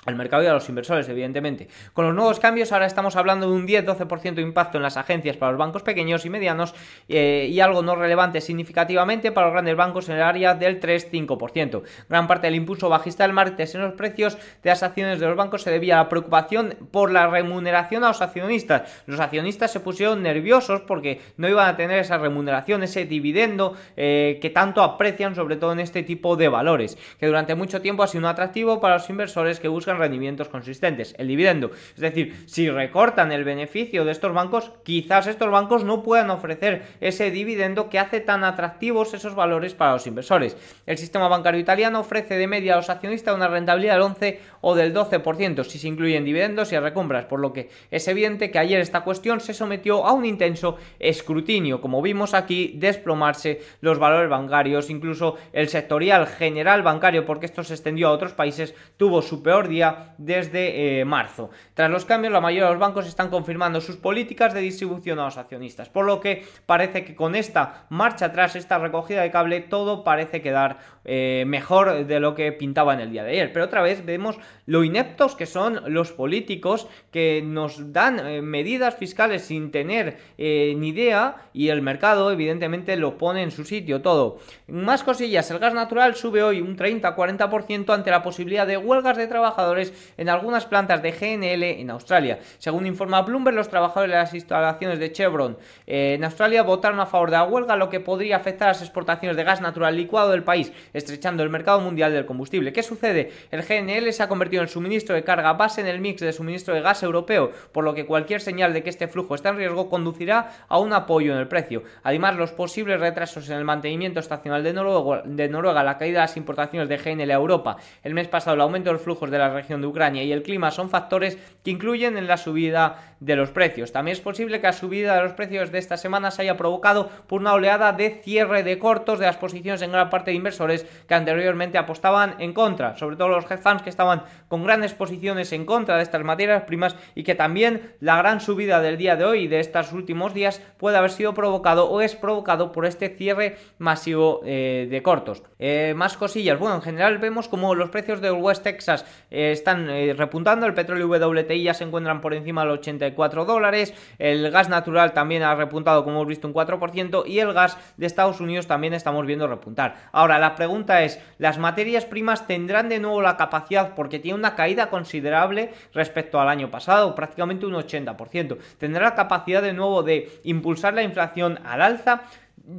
al 0.06 0.16
mercado 0.16 0.44
y 0.44 0.48
a 0.48 0.54
los 0.54 0.68
inversores, 0.68 1.08
evidentemente. 1.10 1.68
Con 1.94 2.06
los 2.06 2.16
nuevos 2.16 2.40
cambios 2.40 2.72
ahora 2.72 2.88
estamos 2.88 3.16
hablando 3.16 3.48
de 3.48 3.54
un 3.54 3.68
10-12% 3.68 4.34
de 4.36 4.42
impacto 4.42 4.78
en 4.78 4.84
las 4.84 4.98
agencias 4.98 5.38
para 5.38 5.52
los 5.52 5.60
bancos 5.60 5.84
pequeños 5.84 6.26
y 6.26 6.30
medianos 6.30 6.74
eh, 7.08 7.48
y 7.50 7.60
algo 7.60 7.84
no 7.84 7.96
relevante 7.96 8.42
significativamente 8.42 9.32
para 9.32 9.48
los 9.48 9.54
grandes 9.54 9.76
bancos 9.76 10.10
en 10.10 10.16
el 10.16 10.24
área 10.24 10.56
del 10.56 10.80
3-5%. 10.80 11.84
Gran 12.10 12.28
parte 12.28 12.48
del 12.48 12.56
impulso 12.56 12.90
bajista 12.90 13.24
del 13.24 13.34
martes 13.34 13.76
en 13.76 13.82
los 13.82 13.94
precios 13.94 14.38
de 14.64 14.70
las 14.70 14.82
acciones 14.82 15.20
de 15.20 15.28
los 15.28 15.36
bancos 15.36 15.62
se 15.62 15.72
debía 15.72 16.00
a 16.00 16.04
la 16.04 16.10
preocupación 16.10 16.76
por 16.90 17.12
la 17.12 17.28
remuneración 17.28 18.04
a 18.04 18.08
los 18.08 18.22
accionistas. 18.22 19.04
Los 19.06 19.20
accionistas 19.20 19.72
se 19.72 19.82
pusieron 19.82 20.24
nerviosos 20.24 20.82
porque 20.82 21.22
no 21.38 21.48
iban 21.48 21.70
a 21.70 21.78
tener 21.78 22.00
esa 22.00 22.18
remuneración, 22.18 22.82
ese 22.82 23.06
dividendo 23.06 23.76
eh, 23.96 24.40
que 24.42 24.50
tanto 24.50 24.82
aprecian 24.82 25.36
sobre 25.36 25.58
todo 25.58 25.74
en 25.74 25.80
este 25.80 26.02
tipo 26.02 26.36
de 26.36 26.50
valores, 26.50 26.98
que 27.20 27.28
durante 27.28 27.54
mucho 27.54 27.82
tiempo 27.82 28.02
ha 28.02 28.08
sido 28.08 28.22
un 28.22 28.26
atractivo 28.26 28.82
para 28.82 28.96
los 28.96 29.10
inversores 29.10 29.60
que 29.60 29.68
buscan 29.68 29.91
rendimientos 29.98 30.50
consistentes, 30.50 31.16
el 31.18 31.28
dividendo. 31.28 31.72
Es 31.96 32.02
decir, 32.02 32.44
si 32.48 32.70
recortan 32.70 33.32
el 33.32 33.44
beneficio 33.44 34.06
de 34.06 34.12
estos 34.12 34.34
bancos, 34.34 34.72
quizás 34.84 35.28
estos 35.28 35.52
bancos 35.52 35.84
no 35.84 36.04
puedan 36.04 36.30
ofrecer 36.30 36.84
ese 37.00 37.32
dividendo 37.32 37.90
que 37.90 38.00
hace 38.00 38.20
tan 38.20 38.44
atractivos 38.44 39.14
esos 39.14 39.36
valores 39.36 39.74
para 39.74 39.94
los 39.94 40.08
inversores. 40.08 40.58
El 40.86 40.98
sistema 40.98 41.28
bancario 41.28 41.60
italiano 41.60 42.00
ofrece 42.00 42.38
de 42.38 42.48
media 42.48 42.74
a 42.74 42.78
los 42.78 42.90
accionistas 42.90 43.36
una 43.36 43.48
rentabilidad 43.48 43.94
del 43.94 44.04
11 44.04 44.40
o 44.62 44.76
del 44.76 44.94
12% 44.94 45.64
si 45.64 45.80
se 45.80 45.88
incluyen 45.88 46.26
dividendos 46.26 46.72
y 46.72 46.80
recompras, 46.80 47.26
por 47.26 47.40
lo 47.40 47.54
que 47.54 47.70
es 47.90 48.08
evidente 48.08 48.52
que 48.52 48.60
ayer 48.60 48.80
esta 48.80 49.02
cuestión 49.02 49.40
se 49.40 49.54
sometió 49.54 50.06
a 50.06 50.14
un 50.14 50.26
intenso 50.26 50.78
escrutinio, 51.00 51.82
como 51.82 52.02
vimos 52.02 52.34
aquí 52.34 52.74
desplomarse 52.76 53.62
los 53.82 54.00
valores 54.00 54.30
bancarios, 54.30 54.90
incluso 54.90 55.38
el 55.54 55.70
sectorial 55.70 56.28
general 56.28 56.84
bancario, 56.84 57.26
porque 57.26 57.46
esto 57.46 57.64
se 57.64 57.74
extendió 57.74 58.08
a 58.08 58.12
otros 58.12 58.34
países, 58.34 58.76
tuvo 58.98 59.22
su 59.22 59.44
peor 59.44 59.68
día 59.68 59.81
desde 60.18 61.00
eh, 61.00 61.06
marzo. 61.06 61.50
Tras 61.74 61.90
los 61.90 62.06
cambios, 62.06 62.32
la 62.34 62.42
mayoría 62.42 62.66
de 62.66 62.72
los 62.72 62.80
bancos 62.80 63.08
están 63.08 63.30
confirmando 63.30 63.82
sus 63.82 63.98
políticas 63.98 64.54
de 64.54 64.62
distribución 64.62 65.20
a 65.20 65.26
los 65.26 65.38
accionistas, 65.38 65.90
por 65.90 66.06
lo 66.06 66.20
que 66.20 66.46
parece 66.66 67.04
que 67.04 67.16
con 67.16 67.36
esta 67.36 67.86
marcha 67.90 68.28
atrás, 68.28 68.56
esta 68.56 68.78
recogida 68.78 69.22
de 69.22 69.32
cable, 69.32 69.62
todo 69.62 70.04
parece 70.04 70.42
quedar 70.42 70.78
eh, 71.06 71.44
mejor 71.48 72.06
de 72.06 72.20
lo 72.20 72.36
que 72.36 72.52
pintaba 72.52 72.94
en 72.94 73.00
el 73.00 73.12
día 73.12 73.24
de 73.24 73.32
ayer. 73.32 73.54
Pero 73.54 73.66
otra 73.66 73.82
vez 73.82 74.06
vemos 74.06 74.38
lo 74.66 74.84
ineptos 74.84 75.36
que 75.36 75.46
son 75.46 75.82
los 75.88 76.12
políticos 76.12 76.88
que 77.12 77.42
nos 77.44 77.92
dan 77.94 78.20
eh, 78.20 78.42
medidas 78.42 78.96
fiscales 78.96 79.44
sin 79.44 79.72
tener 79.72 80.18
ni 80.38 80.90
idea 80.90 81.36
y 81.54 81.70
el 81.70 81.82
mercado 81.82 82.32
evidentemente 82.32 82.96
lo 82.96 83.18
pone 83.18 83.44
en 83.44 83.52
su 83.52 83.64
sitio 83.64 84.02
todo. 84.02 84.40
Más 84.68 85.04
cosillas, 85.04 85.50
el 85.52 85.60
gas 85.60 85.74
natural 85.74 86.16
sube 86.16 86.44
hoy 86.44 86.62
un 86.62 86.78
30-40% 86.78 87.94
ante 87.94 88.12
la 88.12 88.24
posibilidad 88.24 88.68
de 88.68 88.78
huelgas 88.78 89.18
de 89.18 89.28
trabajadores 89.28 89.71
en 90.18 90.30
algunas 90.30 90.66
plantas 90.66 91.02
de 91.02 91.12
GNL 91.12 91.64
en 91.64 91.90
Australia. 91.90 92.40
Según 92.58 92.86
informa 92.86 93.22
Bloomberg, 93.22 93.56
los 93.56 93.70
trabajadores 93.70 94.12
de 94.12 94.18
las 94.18 94.34
instalaciones 94.34 95.00
de 95.00 95.12
Chevron 95.12 95.58
eh, 95.88 96.16
en 96.16 96.24
Australia 96.24 96.64
votaron 96.64 97.00
a 97.00 97.06
favor 97.06 97.32
de 97.32 97.38
la 97.38 97.44
huelga, 97.44 97.76
lo 97.76 97.90
que 97.90 98.00
podría 98.00 98.38
afectar 98.38 98.70
a 98.70 98.72
las 98.72 98.82
exportaciones 98.82 99.38
de 99.38 99.44
gas 99.44 99.62
natural 99.62 99.96
licuado 99.96 100.32
del 100.32 100.44
país, 100.44 100.72
estrechando 100.94 101.44
el 101.44 101.50
mercado 101.50 101.80
mundial 101.80 102.12
del 102.14 102.26
combustible. 102.26 102.74
¿Qué 102.74 102.84
sucede? 102.84 103.32
El 103.52 103.64
GNL 103.64 104.12
se 104.14 104.24
ha 104.24 104.28
convertido 104.28 104.62
en 104.64 104.70
suministro 104.70 105.16
de 105.16 105.24
carga 105.24 105.54
base 105.54 105.82
en 105.82 105.88
el 105.88 106.02
mix 106.02 106.22
de 106.22 106.34
suministro 106.34 106.74
de 106.74 106.82
gas 106.82 107.04
europeo, 107.04 107.52
por 107.72 107.84
lo 107.84 107.94
que 107.94 108.06
cualquier 108.06 108.42
señal 108.42 108.74
de 108.74 108.84
que 108.84 108.90
este 108.90 109.08
flujo 109.08 109.36
está 109.36 109.50
en 109.50 109.58
riesgo 109.58 109.90
conducirá 109.90 110.66
a 110.68 110.80
un 110.80 110.94
apoyo 110.94 111.34
en 111.34 111.40
el 111.40 111.48
precio. 111.48 111.84
Además, 112.04 112.36
los 112.36 112.52
posibles 112.52 113.00
retrasos 113.00 113.50
en 113.50 113.58
el 113.58 113.66
mantenimiento 113.66 114.20
estacional 114.20 114.64
de 114.64 114.74
Noruega, 114.74 115.24
de 115.26 115.50
Noruega 115.50 115.84
la 115.84 115.98
caída 115.98 116.20
de 116.20 116.28
las 116.28 116.38
importaciones 116.38 116.90
de 116.90 116.98
GNL 116.98 117.32
a 117.32 117.36
Europa, 117.36 117.78
el 118.04 118.14
mes 118.14 118.28
pasado 118.28 118.56
el 118.56 118.62
aumento 118.62 118.90
de 118.90 118.94
los 118.94 119.02
flujos 119.02 119.30
de 119.32 119.38
las 119.38 119.54
región 119.62 119.82
de 119.82 119.88
Ucrania 119.88 120.24
y 120.24 120.32
el 120.32 120.44
clima 120.44 120.72
son 120.72 120.90
factores 120.90 121.38
que 121.64 121.72
incluyen 121.72 122.18
en 122.18 122.28
la 122.28 122.38
subida 122.38 123.16
de 123.20 123.36
los 123.36 123.52
precios. 123.52 123.92
También 123.92 124.14
es 124.14 124.22
posible 124.22 124.60
que 124.60 124.68
la 124.68 124.74
subida 124.74 125.16
de 125.16 125.24
los 125.24 125.34
precios 125.34 125.72
de 125.72 125.78
esta 125.78 125.96
semana 125.96 126.32
se 126.32 126.42
haya 126.42 126.58
provocado 126.58 127.10
por 127.28 127.42
una 127.42 127.54
oleada 127.54 127.94
de 127.94 128.22
cierre 128.24 128.64
de 128.64 128.80
cortos 128.80 129.20
de 129.20 129.28
las 129.28 129.38
posiciones 129.38 129.82
en 129.82 129.92
gran 129.92 130.10
parte 130.10 130.32
de 130.32 130.38
inversores 130.38 130.86
que 131.08 131.14
anteriormente 131.14 131.78
apostaban 131.78 132.36
en 132.40 132.54
contra, 132.54 132.98
sobre 132.98 133.16
todo 133.16 133.30
los 133.30 133.46
hedge 133.46 133.62
funds 133.62 133.84
que 133.84 133.90
estaban 133.90 134.24
con 134.48 134.64
grandes 134.64 134.94
posiciones 134.94 135.54
en 135.54 135.66
contra 135.66 135.98
de 135.98 136.04
estas 136.04 136.24
materias 136.24 136.64
primas 136.64 136.96
y 137.16 137.24
que 137.24 137.36
también 137.36 137.94
la 138.00 138.18
gran 138.18 138.42
subida 138.42 138.82
del 138.82 138.98
día 138.98 139.16
de 139.16 139.26
hoy 139.26 139.42
y 139.42 139.48
de 139.48 139.60
estos 139.60 139.94
últimos 139.94 140.34
días 140.34 140.62
puede 140.78 140.98
haber 140.98 141.12
sido 141.12 141.34
provocado 141.34 141.90
o 141.90 142.02
es 142.02 142.16
provocado 142.16 142.72
por 142.72 142.86
este 142.86 143.10
cierre 143.10 143.58
masivo 143.78 144.42
eh, 144.46 144.88
de 144.90 145.04
cortos. 145.04 145.44
Eh, 145.60 145.94
más 145.96 146.18
cosillas, 146.18 146.58
bueno, 146.58 146.76
en 146.76 146.82
general 146.82 147.20
vemos 147.20 147.48
como 147.48 147.76
los 147.76 147.90
precios 147.90 148.22
de 148.22 148.32
West 148.32 148.64
Texas 148.64 149.06
eh, 149.30 149.51
están 149.52 149.88
repuntando, 150.16 150.66
el 150.66 150.74
petróleo 150.74 151.08
WTI 151.08 151.64
ya 151.64 151.74
se 151.74 151.84
encuentran 151.84 152.22
por 152.22 152.34
encima 152.34 152.62
del 152.62 152.72
80 152.72 153.02
4 153.16 153.46
dólares. 153.46 153.94
El 154.20 154.50
gas 154.52 154.70
natural 154.70 155.14
también 155.14 155.44
ha 155.44 155.56
repuntado, 155.56 156.04
como 156.04 156.18
hemos 156.18 156.28
visto, 156.28 156.48
un 156.48 156.54
4%. 156.54 157.24
Y 157.26 157.40
el 157.40 157.54
gas 157.54 157.78
de 157.98 158.06
Estados 158.06 158.40
Unidos 158.40 158.68
también 158.68 158.94
estamos 158.94 159.26
viendo 159.26 159.48
repuntar. 159.48 159.96
Ahora, 160.12 160.40
la 160.40 160.56
pregunta 160.56 161.04
es, 161.04 161.20
¿las 161.38 161.58
materias 161.58 162.06
primas 162.06 162.48
tendrán 162.48 162.90
de 162.90 163.00
nuevo 163.00 163.22
la 163.22 163.38
capacidad, 163.38 163.96
porque 163.96 164.20
tiene 164.20 164.38
una 164.38 164.56
caída 164.56 164.90
considerable 164.90 165.74
respecto 165.94 166.40
al 166.40 166.50
año 166.50 166.70
pasado, 166.70 167.16
prácticamente 167.16 167.66
un 167.66 167.74
80%? 167.74 168.58
¿Tendrá 168.78 169.04
la 169.04 169.16
capacidad 169.16 169.62
de 169.62 169.74
nuevo 169.74 170.04
de 170.04 170.40
impulsar 170.44 170.94
la 170.94 171.04
inflación 171.04 171.60
al 171.66 171.82
alza? 171.82 172.24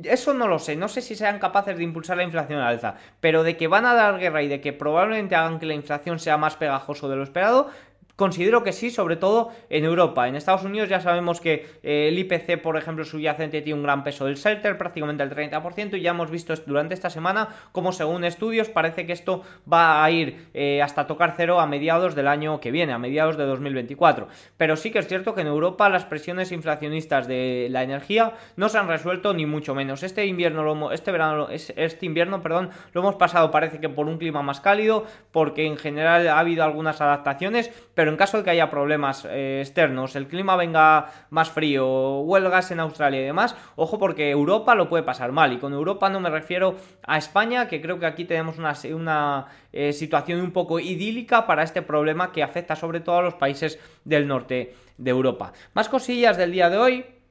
Eso 0.04 0.32
no 0.32 0.48
lo 0.48 0.58
sé, 0.58 0.76
no 0.76 0.88
sé 0.88 1.02
si 1.02 1.14
sean 1.14 1.38
capaces 1.38 1.76
de 1.76 1.82
impulsar 1.82 2.16
la 2.16 2.22
inflación 2.22 2.60
al 2.60 2.68
alza, 2.74 2.94
pero 3.20 3.42
de 3.42 3.56
que 3.56 3.66
van 3.66 3.84
a 3.84 3.94
dar 3.94 4.18
guerra 4.18 4.42
y 4.42 4.48
de 4.48 4.60
que 4.60 4.72
probablemente 4.72 5.34
hagan 5.34 5.58
que 5.58 5.66
la 5.66 5.74
inflación 5.74 6.18
sea 6.18 6.36
más 6.36 6.56
pegajoso 6.56 7.08
de 7.08 7.16
lo 7.16 7.22
esperado, 7.22 7.70
Considero 8.16 8.62
que 8.62 8.72
sí, 8.72 8.90
sobre 8.90 9.16
todo 9.16 9.50
en 9.70 9.84
Europa. 9.84 10.28
En 10.28 10.36
Estados 10.36 10.64
Unidos 10.64 10.88
ya 10.88 11.00
sabemos 11.00 11.40
que 11.40 11.66
eh, 11.82 12.08
el 12.08 12.18
IPC, 12.18 12.60
por 12.60 12.76
ejemplo, 12.76 13.04
subyacente 13.04 13.62
tiene 13.62 13.78
un 13.78 13.82
gran 13.82 14.04
peso 14.04 14.26
del 14.26 14.36
shelter, 14.36 14.76
prácticamente 14.76 15.22
el 15.22 15.30
30%, 15.30 15.98
y 15.98 16.02
ya 16.02 16.10
hemos 16.10 16.30
visto 16.30 16.54
durante 16.66 16.94
esta 16.94 17.08
semana 17.08 17.48
como 17.72 17.92
según 17.92 18.24
estudios 18.24 18.68
parece 18.68 19.06
que 19.06 19.12
esto 19.12 19.42
va 19.70 20.04
a 20.04 20.10
ir 20.10 20.48
eh, 20.52 20.82
hasta 20.82 21.06
tocar 21.06 21.34
cero 21.36 21.60
a 21.60 21.66
mediados 21.66 22.14
del 22.14 22.28
año 22.28 22.60
que 22.60 22.70
viene, 22.70 22.92
a 22.92 22.98
mediados 22.98 23.36
de 23.36 23.44
2024. 23.44 24.28
Pero 24.56 24.76
sí 24.76 24.90
que 24.90 24.98
es 24.98 25.08
cierto 25.08 25.34
que 25.34 25.40
en 25.40 25.46
Europa 25.46 25.88
las 25.88 26.04
presiones 26.04 26.52
inflacionistas 26.52 27.26
de 27.26 27.68
la 27.70 27.82
energía 27.82 28.34
no 28.56 28.68
se 28.68 28.78
han 28.78 28.88
resuelto 28.88 29.32
ni 29.32 29.46
mucho 29.46 29.74
menos. 29.74 30.02
Este 30.02 30.26
invierno, 30.26 30.62
lo, 30.62 30.92
este 30.92 31.12
verano, 31.12 31.48
este 31.50 32.06
invierno, 32.06 32.42
perdón, 32.42 32.70
lo 32.92 33.00
hemos 33.00 33.14
pasado 33.14 33.50
parece 33.50 33.80
que 33.80 33.88
por 33.88 34.06
un 34.06 34.18
clima 34.18 34.42
más 34.42 34.60
cálido, 34.60 35.06
porque 35.30 35.66
en 35.66 35.76
general 35.76 36.28
ha 36.28 36.38
habido 36.38 36.64
algunas 36.64 37.00
adaptaciones, 37.00 37.70
pero 37.94 38.01
en 38.10 38.16
caso 38.16 38.38
de 38.38 38.44
que 38.44 38.50
haya 38.50 38.70
problemas 38.70 39.24
eh, 39.24 39.60
externos, 39.60 40.16
el 40.16 40.26
clima 40.26 40.56
venga 40.56 41.06
más 41.30 41.50
frío, 41.50 42.20
huelgas 42.20 42.70
en 42.70 42.80
Australia 42.80 43.20
y 43.20 43.24
demás, 43.24 43.54
ojo 43.76 43.98
porque 43.98 44.30
Europa 44.30 44.74
lo 44.74 44.88
puede 44.88 45.02
pasar 45.02 45.32
mal. 45.32 45.52
Y 45.52 45.58
con 45.58 45.72
Europa 45.72 46.08
no 46.08 46.20
me 46.20 46.30
refiero 46.30 46.76
a 47.06 47.18
España, 47.18 47.68
que 47.68 47.80
creo 47.80 47.98
que 47.98 48.06
aquí 48.06 48.24
tenemos 48.24 48.58
una, 48.58 48.74
una 48.94 49.46
eh, 49.72 49.92
situación 49.92 50.40
un 50.40 50.52
poco 50.52 50.80
idílica 50.80 51.46
para 51.46 51.62
este 51.62 51.82
problema 51.82 52.32
que 52.32 52.42
afecta 52.42 52.76
sobre 52.76 53.00
todo 53.00 53.18
a 53.18 53.22
los 53.22 53.34
países 53.34 53.78
del 54.04 54.26
norte 54.26 54.74
de 54.98 55.10
Europa. 55.10 55.52
Más 55.74 55.88
cosillas 55.88 56.36
del 56.36 56.52
día 56.52 56.70
de 56.70 56.78
hoy. 56.78 57.21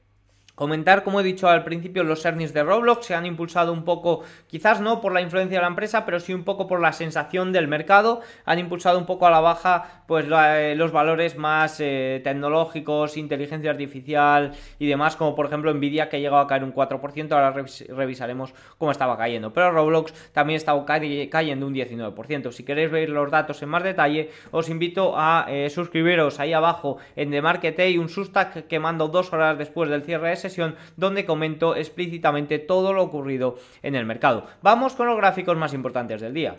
Comentar, 0.61 1.03
como 1.03 1.19
he 1.19 1.23
dicho 1.23 1.49
al 1.49 1.63
principio, 1.63 2.03
los 2.03 2.23
earnings 2.23 2.53
de 2.53 2.61
Roblox 2.61 3.07
se 3.07 3.15
han 3.15 3.25
impulsado 3.25 3.73
un 3.73 3.83
poco, 3.83 4.21
quizás 4.45 4.79
no 4.79 5.01
por 5.01 5.11
la 5.11 5.19
influencia 5.19 5.57
de 5.57 5.61
la 5.63 5.67
empresa, 5.67 6.05
pero 6.05 6.19
sí 6.19 6.35
un 6.35 6.43
poco 6.43 6.67
por 6.67 6.79
la 6.79 6.93
sensación 6.93 7.51
del 7.51 7.67
mercado. 7.67 8.21
Han 8.45 8.59
impulsado 8.59 8.99
un 8.99 9.07
poco 9.07 9.25
a 9.25 9.31
la 9.31 9.39
baja 9.39 10.03
pues 10.05 10.27
eh, 10.29 10.75
los 10.77 10.91
valores 10.91 11.35
más 11.35 11.79
eh, 11.79 12.21
tecnológicos, 12.23 13.17
inteligencia 13.17 13.71
artificial 13.71 14.51
y 14.77 14.85
demás, 14.85 15.15
como 15.15 15.33
por 15.33 15.47
ejemplo 15.47 15.73
Nvidia 15.73 16.09
que 16.09 16.17
ha 16.17 16.19
llegado 16.19 16.43
a 16.43 16.45
caer 16.45 16.63
un 16.63 16.75
4%, 16.75 17.31
ahora 17.31 17.55
revisaremos 17.89 18.53
cómo 18.77 18.91
estaba 18.91 19.17
cayendo. 19.17 19.53
Pero 19.53 19.71
Roblox 19.71 20.13
también 20.31 20.57
estaba 20.57 20.85
cayendo 20.85 21.65
un 21.65 21.73
19%. 21.73 22.51
Si 22.51 22.63
queréis 22.63 22.91
ver 22.91 23.09
los 23.09 23.31
datos 23.31 23.63
en 23.63 23.69
más 23.69 23.81
detalle, 23.81 24.29
os 24.51 24.69
invito 24.69 25.13
a 25.17 25.47
eh, 25.49 25.71
suscribiros 25.71 26.39
ahí 26.39 26.53
abajo 26.53 26.97
en 27.15 27.31
The 27.31 27.41
Market 27.41 27.79
y 27.89 27.97
un 27.97 28.09
Substack 28.09 28.67
que 28.67 28.79
mando 28.79 29.07
dos 29.07 29.33
horas 29.33 29.57
después 29.57 29.89
del 29.89 30.03
cierre 30.03 30.33
de 30.57 30.75
donde 30.95 31.25
comento 31.25 31.75
explícitamente 31.75 32.59
todo 32.59 32.93
lo 32.93 33.03
ocurrido 33.03 33.57
en 33.81 33.95
el 33.95 34.05
mercado. 34.05 34.45
Vamos 34.61 34.93
con 34.93 35.07
los 35.07 35.17
gráficos 35.17 35.57
más 35.57 35.73
importantes 35.73 36.21
del 36.21 36.33
día. 36.33 36.57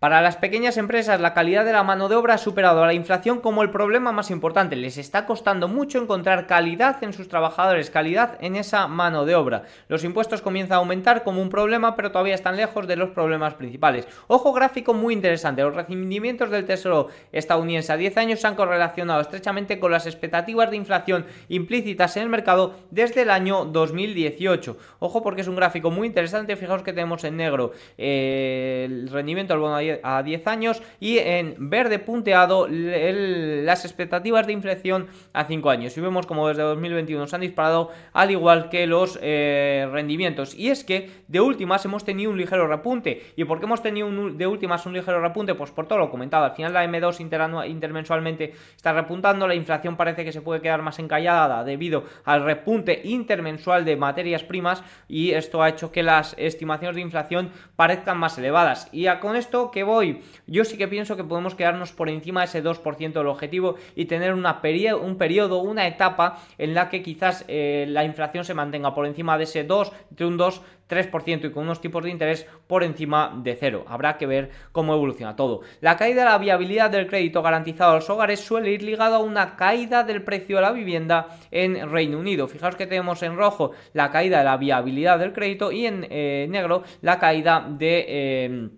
Para 0.00 0.22
las 0.22 0.38
pequeñas 0.38 0.78
empresas 0.78 1.20
la 1.20 1.34
calidad 1.34 1.66
de 1.66 1.74
la 1.74 1.82
mano 1.82 2.08
de 2.08 2.16
obra 2.16 2.32
ha 2.32 2.38
superado 2.38 2.82
a 2.82 2.86
la 2.86 2.94
inflación 2.94 3.38
como 3.38 3.62
el 3.62 3.68
problema 3.68 4.12
más 4.12 4.30
importante. 4.30 4.74
Les 4.74 4.96
está 4.96 5.26
costando 5.26 5.68
mucho 5.68 6.00
encontrar 6.00 6.46
calidad 6.46 7.04
en 7.04 7.12
sus 7.12 7.28
trabajadores, 7.28 7.90
calidad 7.90 8.38
en 8.40 8.56
esa 8.56 8.86
mano 8.86 9.26
de 9.26 9.34
obra. 9.34 9.64
Los 9.88 10.02
impuestos 10.02 10.40
comienzan 10.40 10.76
a 10.76 10.78
aumentar 10.78 11.22
como 11.22 11.42
un 11.42 11.50
problema, 11.50 11.96
pero 11.96 12.10
todavía 12.10 12.34
están 12.34 12.56
lejos 12.56 12.86
de 12.86 12.96
los 12.96 13.10
problemas 13.10 13.52
principales. 13.52 14.08
Ojo 14.26 14.54
gráfico 14.54 14.94
muy 14.94 15.12
interesante. 15.12 15.60
Los 15.60 15.76
rendimientos 15.76 16.48
del 16.48 16.64
Tesoro 16.64 17.08
estadounidense 17.30 17.92
a 17.92 17.98
10 17.98 18.16
años 18.16 18.40
se 18.40 18.46
han 18.46 18.54
correlacionado 18.54 19.20
estrechamente 19.20 19.78
con 19.78 19.92
las 19.92 20.06
expectativas 20.06 20.70
de 20.70 20.78
inflación 20.78 21.26
implícitas 21.50 22.16
en 22.16 22.22
el 22.22 22.30
mercado 22.30 22.74
desde 22.90 23.20
el 23.20 23.28
año 23.28 23.66
2018. 23.66 24.78
Ojo 25.00 25.22
porque 25.22 25.42
es 25.42 25.48
un 25.48 25.56
gráfico 25.56 25.90
muy 25.90 26.06
interesante. 26.06 26.56
Fijaos 26.56 26.82
que 26.82 26.94
tenemos 26.94 27.22
en 27.24 27.36
negro 27.36 27.72
eh, 27.98 28.86
el 28.88 29.10
rendimiento 29.10 29.52
del 29.52 29.60
bono 29.60 29.89
a 30.02 30.22
10 30.22 30.46
años 30.46 30.82
y 31.00 31.18
en 31.18 31.56
verde 31.58 31.98
punteado 31.98 32.68
las 32.68 33.84
expectativas 33.84 34.46
de 34.46 34.52
inflación 34.52 35.08
a 35.32 35.44
5 35.44 35.70
años. 35.70 35.96
Y 35.96 36.00
vemos 36.00 36.26
como 36.26 36.46
desde 36.46 36.62
2021 36.62 37.26
se 37.26 37.34
han 37.34 37.40
disparado 37.40 37.90
al 38.12 38.30
igual 38.30 38.68
que 38.68 38.86
los 38.86 39.18
eh, 39.22 39.88
rendimientos. 39.90 40.54
Y 40.54 40.68
es 40.68 40.84
que 40.84 41.10
de 41.28 41.40
últimas 41.40 41.84
hemos 41.84 42.04
tenido 42.04 42.30
un 42.30 42.38
ligero 42.38 42.66
repunte. 42.66 43.22
¿Y 43.36 43.44
por 43.44 43.58
qué 43.58 43.66
hemos 43.66 43.82
tenido 43.82 44.08
de 44.30 44.46
últimas 44.46 44.86
un 44.86 44.92
ligero 44.92 45.20
repunte? 45.20 45.54
Pues 45.54 45.70
por 45.70 45.86
todo 45.86 45.98
lo 45.98 46.10
comentado. 46.10 46.44
Al 46.44 46.52
final 46.52 46.72
la 46.72 46.84
M2 46.84 47.20
intermensualmente 47.68 48.54
está 48.76 48.92
repuntando, 48.92 49.46
la 49.46 49.54
inflación 49.54 49.96
parece 49.96 50.24
que 50.24 50.32
se 50.32 50.42
puede 50.42 50.60
quedar 50.60 50.82
más 50.82 50.98
encallada 50.98 51.64
debido 51.64 52.04
al 52.24 52.44
repunte 52.44 53.00
intermensual 53.04 53.84
de 53.84 53.96
materias 53.96 54.42
primas 54.42 54.82
y 55.08 55.32
esto 55.32 55.62
ha 55.62 55.68
hecho 55.68 55.92
que 55.92 56.02
las 56.02 56.34
estimaciones 56.38 56.96
de 56.96 57.02
inflación 57.02 57.50
parezcan 57.76 58.18
más 58.18 58.38
elevadas. 58.38 58.88
Y 58.92 59.06
con 59.20 59.36
esto 59.36 59.70
que 59.70 59.79
voy? 59.82 60.22
Yo 60.46 60.64
sí 60.64 60.76
que 60.76 60.88
pienso 60.88 61.16
que 61.16 61.24
podemos 61.24 61.54
quedarnos 61.54 61.92
por 61.92 62.08
encima 62.08 62.40
de 62.40 62.46
ese 62.46 62.64
2% 62.64 63.12
del 63.12 63.26
objetivo 63.26 63.76
y 63.94 64.06
tener 64.06 64.32
una 64.34 64.60
un 65.00 65.16
periodo, 65.16 65.58
una 65.58 65.86
etapa 65.86 66.38
en 66.58 66.74
la 66.74 66.88
que 66.88 67.02
quizás 67.02 67.44
eh, 67.48 67.86
la 67.88 68.04
inflación 68.04 68.44
se 68.44 68.54
mantenga 68.54 68.94
por 68.94 69.06
encima 69.06 69.38
de 69.38 69.44
ese 69.44 69.64
2, 69.64 69.92
entre 70.10 70.26
un 70.26 70.36
2, 70.36 70.62
3% 70.90 71.46
y 71.46 71.50
con 71.52 71.64
unos 71.64 71.80
tipos 71.80 72.02
de 72.02 72.10
interés 72.10 72.46
por 72.66 72.82
encima 72.82 73.32
de 73.42 73.54
cero. 73.54 73.84
Habrá 73.88 74.18
que 74.18 74.26
ver 74.26 74.50
cómo 74.72 74.92
evoluciona 74.92 75.36
todo. 75.36 75.60
La 75.80 75.96
caída 75.96 76.24
de 76.24 76.30
la 76.30 76.38
viabilidad 76.38 76.90
del 76.90 77.06
crédito 77.06 77.42
garantizado 77.42 77.92
a 77.92 77.94
los 77.94 78.10
hogares 78.10 78.40
suele 78.40 78.72
ir 78.72 78.82
ligado 78.82 79.14
a 79.14 79.20
una 79.20 79.56
caída 79.56 80.02
del 80.02 80.22
precio 80.22 80.56
de 80.56 80.62
la 80.62 80.72
vivienda 80.72 81.28
en 81.50 81.90
Reino 81.90 82.18
Unido. 82.18 82.48
Fijaos 82.48 82.76
que 82.76 82.86
tenemos 82.86 83.22
en 83.22 83.36
rojo 83.36 83.70
la 83.92 84.10
caída 84.10 84.38
de 84.38 84.44
la 84.44 84.56
viabilidad 84.56 85.18
del 85.18 85.32
crédito 85.32 85.70
y 85.72 85.86
en 85.86 86.06
eh, 86.10 86.46
negro 86.50 86.82
la 87.00 87.18
caída 87.18 87.66
de... 87.68 88.04
Eh, 88.08 88.68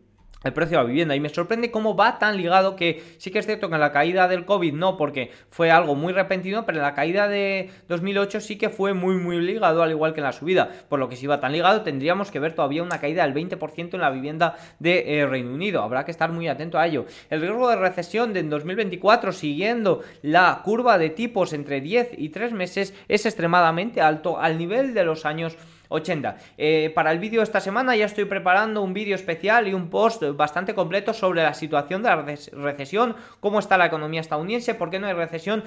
el 0.45 0.53
precio 0.53 0.79
de 0.79 0.85
la 0.85 0.89
vivienda. 0.89 1.17
Y 1.17 1.21
me 1.21 1.29
sorprende 1.29 1.71
cómo 1.71 1.97
va 1.97 2.19
tan 2.19 2.37
ligado 2.37 2.77
que 2.77 3.03
sí 3.19 3.31
que 3.31 3.39
es 3.39 3.47
cierto 3.47 3.69
que 3.69 3.75
en 3.75 3.81
la 3.81 3.93
caída 3.93 4.29
del 4.29 4.45
COVID 4.45 4.75
no, 4.75 4.97
porque 4.97 5.31
fue 5.51 5.71
algo 5.71 5.95
muy 5.95 6.13
repentino, 6.13 6.67
pero 6.67 6.79
en 6.79 6.83
la 6.83 6.95
caída 6.95 7.29
de 7.29 7.71
2008 7.89 8.41
sí 8.41 8.59
que 8.59 8.69
fue 8.69 8.93
muy, 8.93 9.17
muy 9.17 9.41
ligado, 9.41 9.83
al 9.83 9.91
igual 9.91 10.13
que 10.13 10.21
en 10.21 10.25
la 10.25 10.33
subida. 10.33 10.71
Por 10.89 10.99
lo 10.99 11.09
que 11.09 11.17
si 11.17 11.27
va 11.27 11.41
tan 11.41 11.53
ligado, 11.53 11.83
tendríamos 11.83 12.31
que 12.31 12.39
ver 12.39 12.55
todavía 12.55 12.83
una 12.83 13.01
caída 13.01 13.27
del 13.27 13.35
20% 13.35 13.95
en 13.95 14.01
la 14.01 14.11
vivienda 14.11 14.57
de 14.79 15.19
eh, 15.19 15.27
Reino 15.27 15.53
Unido. 15.53 15.83
Habrá 15.83 16.05
que 16.05 16.11
estar 16.11 16.31
muy 16.31 16.49
atento 16.49 16.79
a 16.79 16.87
ello. 16.87 17.07
El 17.31 17.41
riesgo 17.41 17.69
de 17.69 17.77
recesión 17.77 18.33
de 18.33 18.43
en 18.43 18.51
2024, 18.51 19.33
siguiendo 19.33 20.03
la 20.21 20.61
curva 20.65 20.99
de 20.99 21.11
tipos 21.11 21.53
entre 21.53 21.81
10 21.81 22.11
y 22.19 22.29
3 22.29 22.53
meses, 22.53 22.95
es 23.09 23.25
extremadamente 23.25 24.01
alto 24.01 24.39
al 24.39 24.59
nivel 24.59 24.95
de 24.95 25.05
los 25.05 25.25
años 25.25 25.57
80. 25.93 26.37
Eh, 26.59 26.93
para 26.95 27.13
el 27.13 27.19
vídeo 27.19 27.41
de 27.41 27.45
esta 27.45 27.61
semana 27.61 27.95
ya 27.95 28.07
estoy 28.07 28.25
preparando 28.25 28.83
un 28.83 28.95
vídeo 28.95 29.15
especial 29.15 29.69
y 29.69 29.75
un 29.75 29.91
post 29.91 30.23
bastante 30.35 30.75
completo 30.75 31.13
sobre 31.13 31.43
la 31.43 31.55
situación 31.55 32.03
de 32.03 32.09
la 32.09 32.23
recesión, 32.53 33.17
cómo 33.41 33.59
está 33.59 33.77
la 33.77 33.87
economía 33.87 34.21
estadounidense, 34.21 34.75
por 34.75 34.91
qué 34.91 34.99
no 34.99 35.07
hay 35.07 35.15
recesión, 35.15 35.65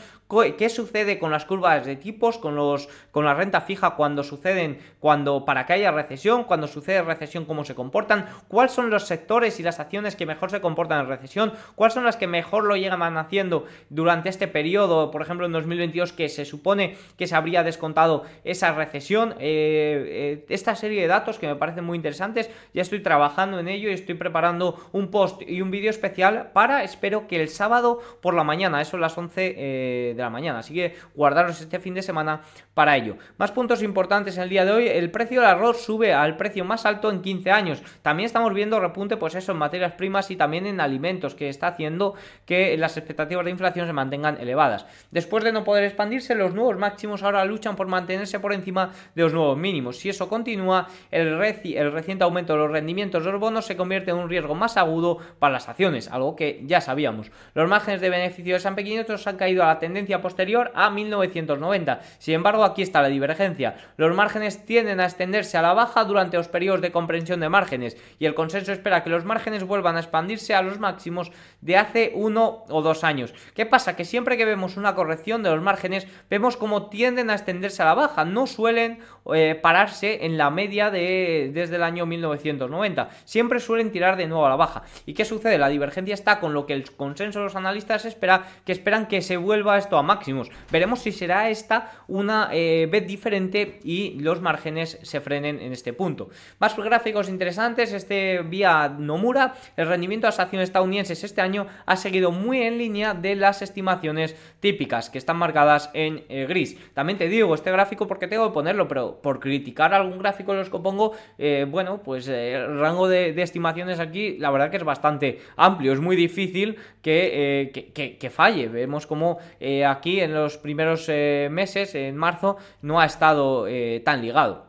qué 0.57 0.69
sucede 0.69 1.19
con 1.19 1.31
las 1.31 1.45
curvas 1.45 1.85
de 1.85 1.95
tipos, 1.95 2.37
con 2.37 2.55
los 2.55 2.89
con 3.11 3.25
la 3.25 3.33
renta 3.33 3.61
fija 3.61 3.91
cuando 3.91 4.23
suceden, 4.23 4.79
cuando 4.99 5.45
para 5.45 5.65
que 5.65 5.73
haya 5.73 5.91
recesión, 5.91 6.43
cuando 6.43 6.67
sucede 6.67 7.01
recesión, 7.01 7.45
cómo 7.45 7.63
se 7.63 7.75
comportan, 7.75 8.25
cuáles 8.47 8.71
son 8.71 8.89
los 8.89 9.05
sectores 9.05 9.59
y 9.59 9.63
las 9.63 9.79
acciones 9.79 10.15
que 10.15 10.25
mejor 10.25 10.51
se 10.51 10.61
comportan 10.61 11.01
en 11.01 11.07
recesión, 11.07 11.53
cuáles 11.75 11.93
son 11.93 12.05
las 12.05 12.17
que 12.17 12.27
mejor 12.27 12.63
lo 12.63 12.75
llegan 12.75 13.17
haciendo 13.17 13.65
durante 13.89 14.29
este 14.29 14.47
periodo, 14.47 15.11
por 15.11 15.21
ejemplo 15.21 15.45
en 15.45 15.51
2022 15.51 16.13
que 16.13 16.29
se 16.29 16.45
supone 16.45 16.97
que 17.17 17.27
se 17.27 17.35
habría 17.35 17.63
descontado 17.63 18.23
esa 18.43 18.73
recesión. 18.73 19.35
Eh, 19.39 20.14
eh, 20.15 20.45
esta 20.49 20.75
serie 20.75 21.01
de 21.01 21.07
datos 21.07 21.37
que 21.37 21.47
me 21.47 21.55
parecen 21.55 21.83
muy 21.83 21.95
interesantes. 21.95 22.49
Ya 22.73 22.81
estoy 22.81 23.01
trabajando 23.01 23.59
en 23.59 23.67
ello 23.67 23.89
y 23.89 23.93
estoy 23.93 24.15
preparando 24.15 24.79
un 24.91 25.11
post 25.11 25.41
y 25.47 25.61
un 25.61 25.71
vídeo 25.71 25.89
especial 25.89 26.51
para, 26.53 26.83
espero 26.83 27.27
que 27.27 27.41
el 27.41 27.49
sábado 27.49 27.99
por 28.21 28.33
la 28.33 28.43
mañana, 28.43 28.81
eso 28.81 28.97
es 28.97 29.01
las 29.01 29.17
11 29.17 29.55
eh, 29.57 30.13
de 30.15 30.21
la 30.21 30.29
mañana. 30.29 30.59
Así 30.59 30.73
que 30.73 30.95
guardaros 31.13 31.59
este 31.61 31.79
fin 31.79 31.93
de 31.93 32.01
semana 32.01 32.41
para 32.73 32.95
ello. 32.97 33.17
Más 33.37 33.51
puntos 33.51 33.81
importantes 33.83 34.37
en 34.37 34.43
el 34.43 34.49
día 34.49 34.65
de 34.65 34.71
hoy. 34.71 34.87
El 34.87 35.11
precio 35.11 35.41
del 35.41 35.49
arroz 35.49 35.81
sube 35.81 36.13
al 36.13 36.37
precio 36.37 36.65
más 36.65 36.85
alto 36.85 37.11
en 37.11 37.21
15 37.21 37.51
años. 37.51 37.83
También 38.01 38.25
estamos 38.25 38.53
viendo 38.53 38.79
repunte, 38.79 39.17
pues 39.17 39.35
eso, 39.35 39.51
en 39.51 39.57
materias 39.57 39.93
primas 39.93 40.31
y 40.31 40.35
también 40.35 40.65
en 40.65 40.79
alimentos, 40.79 41.35
que 41.35 41.49
está 41.49 41.67
haciendo 41.67 42.15
que 42.45 42.77
las 42.77 42.97
expectativas 42.97 43.45
de 43.45 43.51
inflación 43.51 43.87
se 43.87 43.93
mantengan 43.93 44.37
elevadas. 44.39 44.85
Después 45.11 45.43
de 45.43 45.51
no 45.51 45.63
poder 45.63 45.83
expandirse, 45.83 46.35
los 46.35 46.53
nuevos 46.53 46.77
máximos 46.77 47.23
ahora 47.23 47.45
luchan 47.45 47.75
por 47.75 47.87
mantenerse 47.87 48.39
por 48.39 48.53
encima 48.53 48.91
de 49.13 49.23
los 49.23 49.33
nuevos 49.33 49.57
mínimos 49.57 49.94
si 49.99 50.09
eso 50.09 50.29
continúa, 50.29 50.87
el, 51.11 51.27
el 51.27 51.91
reciente 51.91 52.23
aumento 52.23 52.53
de 52.53 52.59
los 52.59 52.71
rendimientos 52.71 53.23
de 53.23 53.31
los 53.31 53.39
bonos 53.39 53.65
se 53.65 53.75
convierte 53.75 54.11
en 54.11 54.17
un 54.17 54.29
riesgo 54.29 54.55
más 54.55 54.77
agudo 54.77 55.19
para 55.39 55.53
las 55.53 55.69
acciones, 55.69 56.09
algo 56.09 56.35
que 56.35 56.61
ya 56.65 56.81
sabíamos. 56.81 57.31
Los 57.53 57.69
márgenes 57.69 58.01
de 58.01 58.09
beneficio 58.09 58.53
de 58.53 58.59
San 58.59 58.75
Pequeñitos 58.75 59.27
han 59.27 59.37
caído 59.37 59.63
a 59.63 59.67
la 59.67 59.79
tendencia 59.79 60.21
posterior 60.21 60.71
a 60.75 60.89
1990. 60.89 62.01
Sin 62.19 62.35
embargo, 62.35 62.63
aquí 62.63 62.81
está 62.81 63.01
la 63.01 63.07
divergencia. 63.07 63.75
Los 63.97 64.15
márgenes 64.15 64.65
tienden 64.65 64.99
a 64.99 65.05
extenderse 65.05 65.57
a 65.57 65.61
la 65.61 65.73
baja 65.73 66.03
durante 66.05 66.37
los 66.37 66.47
periodos 66.47 66.81
de 66.81 66.91
comprensión 66.91 67.39
de 67.39 67.49
márgenes 67.49 67.97
y 68.19 68.25
el 68.25 68.35
consenso 68.35 68.71
espera 68.71 69.03
que 69.03 69.09
los 69.09 69.25
márgenes 69.25 69.63
vuelvan 69.63 69.97
a 69.97 69.99
expandirse 69.99 70.53
a 70.53 70.61
los 70.61 70.79
máximos 70.79 71.31
de 71.61 71.77
hace 71.77 72.11
uno 72.15 72.63
o 72.69 72.81
dos 72.81 73.03
años. 73.03 73.33
¿Qué 73.53 73.65
pasa? 73.65 73.95
Que 73.95 74.05
siempre 74.05 74.37
que 74.37 74.45
vemos 74.45 74.77
una 74.77 74.95
corrección 74.95 75.43
de 75.43 75.51
los 75.51 75.61
márgenes, 75.61 76.07
vemos 76.29 76.57
cómo 76.57 76.89
tienden 76.89 77.29
a 77.29 77.33
extenderse 77.33 77.81
a 77.81 77.85
la 77.85 77.93
baja. 77.93 78.25
No 78.25 78.47
suelen 78.47 78.99
eh, 79.33 79.55
en 80.01 80.37
la 80.37 80.49
media 80.49 80.89
de 80.89 81.51
desde 81.53 81.75
el 81.75 81.83
año 81.83 82.05
1990. 82.05 83.09
Siempre 83.25 83.59
suelen 83.59 83.91
tirar 83.91 84.17
de 84.17 84.27
nuevo 84.27 84.45
a 84.45 84.49
la 84.49 84.55
baja. 84.55 84.83
¿Y 85.05 85.13
qué 85.13 85.25
sucede? 85.25 85.57
La 85.57 85.69
divergencia 85.69 86.13
está 86.13 86.39
con 86.39 86.53
lo 86.53 86.65
que 86.65 86.73
el 86.73 86.91
consenso 86.91 87.39
de 87.39 87.45
los 87.45 87.55
analistas 87.55 88.05
espera, 88.05 88.45
que 88.65 88.71
esperan 88.71 89.07
que 89.07 89.21
se 89.21 89.37
vuelva 89.37 89.77
esto 89.77 89.97
a 89.97 90.03
máximos. 90.03 90.49
Veremos 90.71 90.99
si 90.99 91.11
será 91.11 91.49
esta 91.49 91.91
una 92.07 92.49
eh, 92.51 92.87
vez 92.91 93.05
diferente 93.05 93.79
y 93.83 94.19
los 94.19 94.41
márgenes 94.41 94.99
se 95.01 95.21
frenen 95.21 95.59
en 95.59 95.71
este 95.71 95.93
punto. 95.93 96.29
Más 96.59 96.75
gráficos 96.75 97.29
interesantes, 97.29 97.93
este 97.93 98.41
vía 98.41 98.89
Nomura, 98.89 99.55
el 99.77 99.87
rendimiento 99.87 100.27
de 100.27 100.29
las 100.29 100.39
acciones 100.39 100.69
estadounidenses 100.69 101.23
este 101.23 101.41
año 101.41 101.67
ha 101.85 101.95
seguido 101.95 102.31
muy 102.31 102.61
en 102.61 102.77
línea 102.77 103.13
de 103.13 103.35
las 103.35 103.61
estimaciones 103.61 104.35
típicas 104.59 105.09
que 105.09 105.17
están 105.17 105.37
marcadas 105.37 105.89
en 105.93 106.23
eh, 106.29 106.45
gris. 106.47 106.77
También 106.93 107.17
te 107.17 107.27
digo 107.27 107.53
este 107.55 107.71
gráfico 107.71 108.07
porque 108.07 108.27
tengo 108.27 108.47
que 108.47 108.53
ponerlo, 108.53 108.87
pero 108.87 109.21
por 109.21 109.39
criticar 109.75 109.93
algún 109.93 110.19
gráfico 110.19 110.53
los 110.53 110.69
que 110.69 110.79
pongo, 110.79 111.13
eh, 111.37 111.65
bueno, 111.69 112.01
pues 112.01 112.27
eh, 112.27 112.53
el 112.53 112.79
rango 112.79 113.07
de, 113.09 113.29
estimaciones 113.41 113.99
aquí, 113.99 114.37
la 114.37 114.49
verdad 114.49 114.71
que 114.71 114.77
es 114.77 114.83
bastante 114.83 115.41
amplio. 115.57 115.91
Es 115.91 115.99
muy 115.99 116.15
difícil 116.15 116.77
que, 117.01 117.71
eh, 117.73 118.17
que, 118.19 118.29
falle. 118.29 118.69
Vemos 118.69 119.05
como 119.05 119.39
aquí 119.85 120.21
en 120.21 120.33
los 120.33 120.57
primeros 120.57 121.07
meses, 121.09 121.93
en 121.95 122.15
marzo, 122.15 122.57
no 122.81 122.99
ha 122.99 123.05
estado 123.05 123.67
tan 124.03 124.21
ligado. 124.21 124.65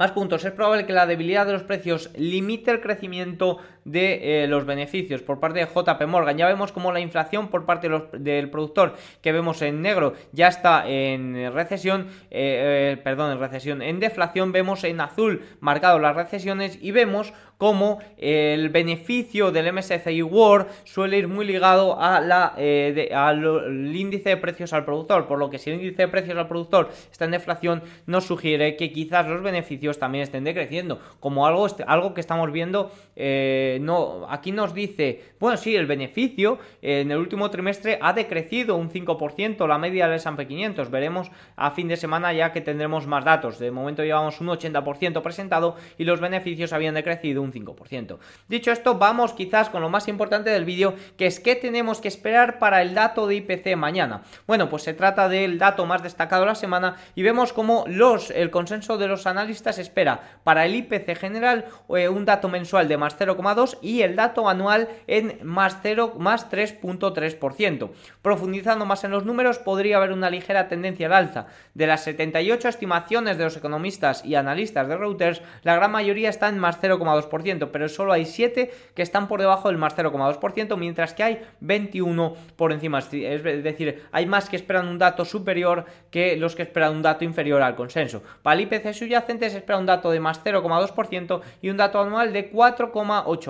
Más 0.00 0.12
puntos. 0.12 0.44
Es 0.44 0.52
probable 0.52 0.86
que 0.86 0.94
la 0.94 1.06
debilidad 1.06 1.46
de 1.46 1.52
los 1.52 1.62
precios 1.62 2.10
limite 2.16 2.70
el 2.70 2.80
crecimiento 2.80 3.58
de 3.90 4.44
eh, 4.44 4.46
los 4.46 4.64
beneficios 4.66 5.22
por 5.22 5.40
parte 5.40 5.60
de 5.60 5.66
JP 5.66 6.06
Morgan. 6.06 6.36
Ya 6.36 6.46
vemos 6.46 6.72
como 6.72 6.92
la 6.92 7.00
inflación 7.00 7.48
por 7.48 7.66
parte 7.66 7.88
del 8.12 8.50
productor 8.50 8.94
que 9.22 9.32
vemos 9.32 9.62
en 9.62 9.82
negro 9.82 10.14
ya 10.32 10.48
está 10.48 10.88
en 10.88 11.52
recesión, 11.52 12.08
eh, 12.30 12.98
perdón, 13.02 13.32
en 13.32 13.40
recesión, 13.40 13.82
en 13.82 14.00
deflación, 14.00 14.52
vemos 14.52 14.84
en 14.84 15.00
azul 15.00 15.42
marcado 15.60 15.98
las 15.98 16.16
recesiones 16.16 16.78
y 16.80 16.90
vemos 16.90 17.32
como 17.60 17.98
el 18.16 18.70
beneficio 18.70 19.52
del 19.52 19.70
MSCI 19.70 20.22
World 20.22 20.68
suele 20.84 21.18
ir 21.18 21.28
muy 21.28 21.44
ligado 21.44 22.00
a 22.00 22.18
la, 22.18 22.54
eh, 22.56 23.10
al 23.14 23.94
índice 23.94 24.30
de 24.30 24.36
precios 24.38 24.72
al 24.72 24.86
productor, 24.86 25.26
por 25.26 25.38
lo 25.38 25.50
que 25.50 25.58
si 25.58 25.68
el 25.68 25.76
índice 25.76 26.02
de 26.04 26.08
precios 26.08 26.38
al 26.38 26.48
productor 26.48 26.88
está 27.12 27.26
en 27.26 27.32
deflación, 27.32 27.82
nos 28.06 28.24
sugiere 28.24 28.76
que 28.76 28.92
quizás 28.92 29.28
los 29.28 29.42
beneficios 29.42 29.98
también 29.98 30.22
estén 30.22 30.42
decreciendo, 30.42 31.00
como 31.20 31.46
algo, 31.46 31.66
algo 31.86 32.14
que 32.14 32.22
estamos 32.22 32.50
viendo, 32.50 32.92
eh, 33.14 33.76
no, 33.80 34.26
aquí 34.28 34.52
nos 34.52 34.74
dice, 34.74 35.34
bueno, 35.38 35.56
sí, 35.56 35.74
el 35.74 35.86
beneficio 35.86 36.58
en 36.82 37.10
el 37.10 37.18
último 37.18 37.50
trimestre 37.50 37.98
ha 38.00 38.12
decrecido 38.12 38.76
un 38.76 38.90
5%, 38.90 39.66
la 39.66 39.78
media 39.78 40.06
del 40.06 40.16
S&P 40.16 40.46
500, 40.46 40.90
veremos 40.90 41.30
a 41.56 41.70
fin 41.70 41.88
de 41.88 41.96
semana 41.96 42.32
ya 42.32 42.52
que 42.52 42.60
tendremos 42.60 43.06
más 43.06 43.24
datos, 43.24 43.58
de 43.58 43.70
momento 43.70 44.04
llevamos 44.04 44.40
un 44.40 44.48
80% 44.48 45.22
presentado 45.22 45.76
y 45.98 46.04
los 46.04 46.20
beneficios 46.20 46.72
habían 46.72 46.94
decrecido 46.94 47.42
un 47.42 47.52
5%. 47.52 48.18
Dicho 48.48 48.72
esto, 48.72 48.98
vamos 48.98 49.32
quizás 49.32 49.70
con 49.70 49.82
lo 49.82 49.88
más 49.88 50.08
importante 50.08 50.50
del 50.50 50.64
vídeo, 50.64 50.94
que 51.16 51.26
es 51.26 51.40
qué 51.40 51.56
tenemos 51.56 52.00
que 52.00 52.08
esperar 52.08 52.58
para 52.58 52.82
el 52.82 52.94
dato 52.94 53.26
de 53.26 53.36
IPC 53.36 53.76
mañana. 53.76 54.22
Bueno, 54.46 54.68
pues 54.68 54.82
se 54.82 54.94
trata 54.94 55.28
del 55.28 55.58
dato 55.58 55.86
más 55.86 56.02
destacado 56.02 56.42
de 56.42 56.48
la 56.48 56.54
semana 56.54 56.96
y 57.14 57.22
vemos 57.22 57.52
como 57.52 57.84
los, 57.86 58.30
el 58.30 58.50
consenso 58.50 58.98
de 58.98 59.08
los 59.08 59.26
analistas 59.26 59.78
espera 59.78 60.38
para 60.44 60.66
el 60.66 60.74
IPC 60.74 61.16
general 61.16 61.66
eh, 61.96 62.08
un 62.08 62.24
dato 62.24 62.48
mensual 62.48 62.88
de 62.88 62.96
más 62.96 63.18
0,2 63.18 63.59
y 63.82 64.02
el 64.02 64.16
dato 64.16 64.48
anual 64.48 64.88
en 65.06 65.38
más 65.42 65.78
0, 65.82 66.14
más 66.18 66.50
3.3%. 66.50 67.90
Profundizando 68.22 68.86
más 68.86 69.04
en 69.04 69.10
los 69.10 69.24
números, 69.24 69.58
podría 69.58 69.96
haber 69.96 70.12
una 70.12 70.30
ligera 70.30 70.68
tendencia 70.68 71.06
al 71.06 71.12
alza. 71.14 71.46
De 71.74 71.86
las 71.86 72.04
78 72.04 72.68
estimaciones 72.68 73.38
de 73.38 73.44
los 73.44 73.56
economistas 73.56 74.24
y 74.24 74.34
analistas 74.34 74.88
de 74.88 74.96
Reuters, 74.96 75.42
la 75.62 75.76
gran 75.76 75.92
mayoría 75.92 76.28
está 76.28 76.48
en 76.48 76.58
más 76.58 76.80
0,2% 76.80 77.70
pero 77.72 77.88
solo 77.88 78.12
hay 78.12 78.26
7 78.26 78.70
que 78.94 79.02
están 79.02 79.28
por 79.28 79.40
debajo 79.40 79.68
del 79.68 79.78
más 79.78 79.96
0,2%, 79.96 80.76
mientras 80.76 81.14
que 81.14 81.22
hay 81.22 81.42
21 81.60 82.34
por 82.56 82.72
encima. 82.72 82.98
Es 82.98 83.42
decir, 83.42 84.04
hay 84.12 84.26
más 84.26 84.48
que 84.48 84.56
esperan 84.56 84.88
un 84.88 84.98
dato 84.98 85.24
superior 85.24 85.84
que 86.10 86.36
los 86.36 86.54
que 86.54 86.62
esperan 86.62 86.96
un 86.96 87.02
dato 87.02 87.24
inferior 87.24 87.62
al 87.62 87.76
consenso. 87.76 88.22
Para 88.42 88.54
el 88.54 88.62
IPC 88.62 88.92
subyacente 88.92 89.50
se 89.50 89.58
espera 89.58 89.78
un 89.78 89.86
dato 89.86 90.10
de 90.10 90.20
más 90.20 90.42
0,2% 90.44 91.40
y 91.62 91.70
un 91.70 91.76
dato 91.76 92.00
anual 92.00 92.32
de 92.32 92.52
4,8%. 92.52 93.49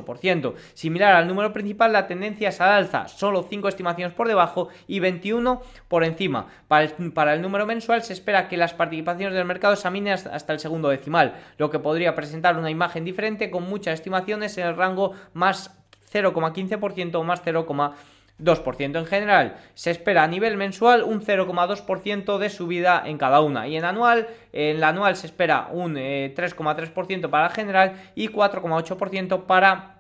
Similar 0.75 1.15
al 1.15 1.29
número 1.29 1.53
principal, 1.53 1.93
la 1.93 2.07
tendencia 2.07 2.49
es 2.49 2.61
al 2.61 2.71
alza, 2.71 3.09
solo 3.09 3.47
5 3.49 3.69
estimaciones 3.69 4.15
por 4.15 4.29
debajo 4.29 4.69
y 4.87 5.01
21 5.01 5.63
por 5.89 6.05
encima. 6.05 6.47
Para 6.69 7.35
el, 7.35 7.43
número 7.43 7.67
mensual 7.67 8.03
se 8.03 8.13
espera 8.13 8.49
que 8.49 8.57
las 8.57 8.75
participaciones 8.75 9.35
del 9.35 9.45
mercado 9.45 9.75
examinen 9.75 10.13
hasta 10.13 10.53
el 10.53 10.61
segundo 10.61 10.89
decimal, 10.89 11.35
lo 11.59 11.71
que 11.71 11.79
podría 11.79 12.15
presentar 12.15 12.57
una 12.57 12.71
imagen 12.71 13.05
diferente 13.05 13.51
con 13.51 13.69
muchas 13.69 13.95
estimaciones 13.95 14.57
en 14.59 14.67
el 14.67 14.77
rango 14.77 15.13
más 15.33 15.77
0,15% 16.13 17.15
o 17.17 17.25
más 17.25 17.41
0,2%. 18.43 18.99
En 18.99 19.07
general, 19.07 19.57
se 19.75 19.91
espera 19.91 20.23
a 20.23 20.29
nivel 20.29 20.57
mensual 20.57 21.03
un 21.03 21.21
0,2% 21.21 22.39
de 22.39 22.51
subida 22.51 23.03
en 23.05 23.19
cada 23.19 23.41
una. 23.41 23.69
Y 23.69 23.77
en 23.77 23.85
anual, 23.85 24.29
en 24.53 24.81
la 24.81 24.89
anual 24.89 25.17
se 25.17 25.27
espera 25.27 25.69
un 25.71 25.95
3,3% 25.95 27.25
eh, 27.25 27.29
para 27.29 27.51
general 27.51 27.95
y 28.15 28.29
4,8% 28.29 29.45
para 29.47 30.00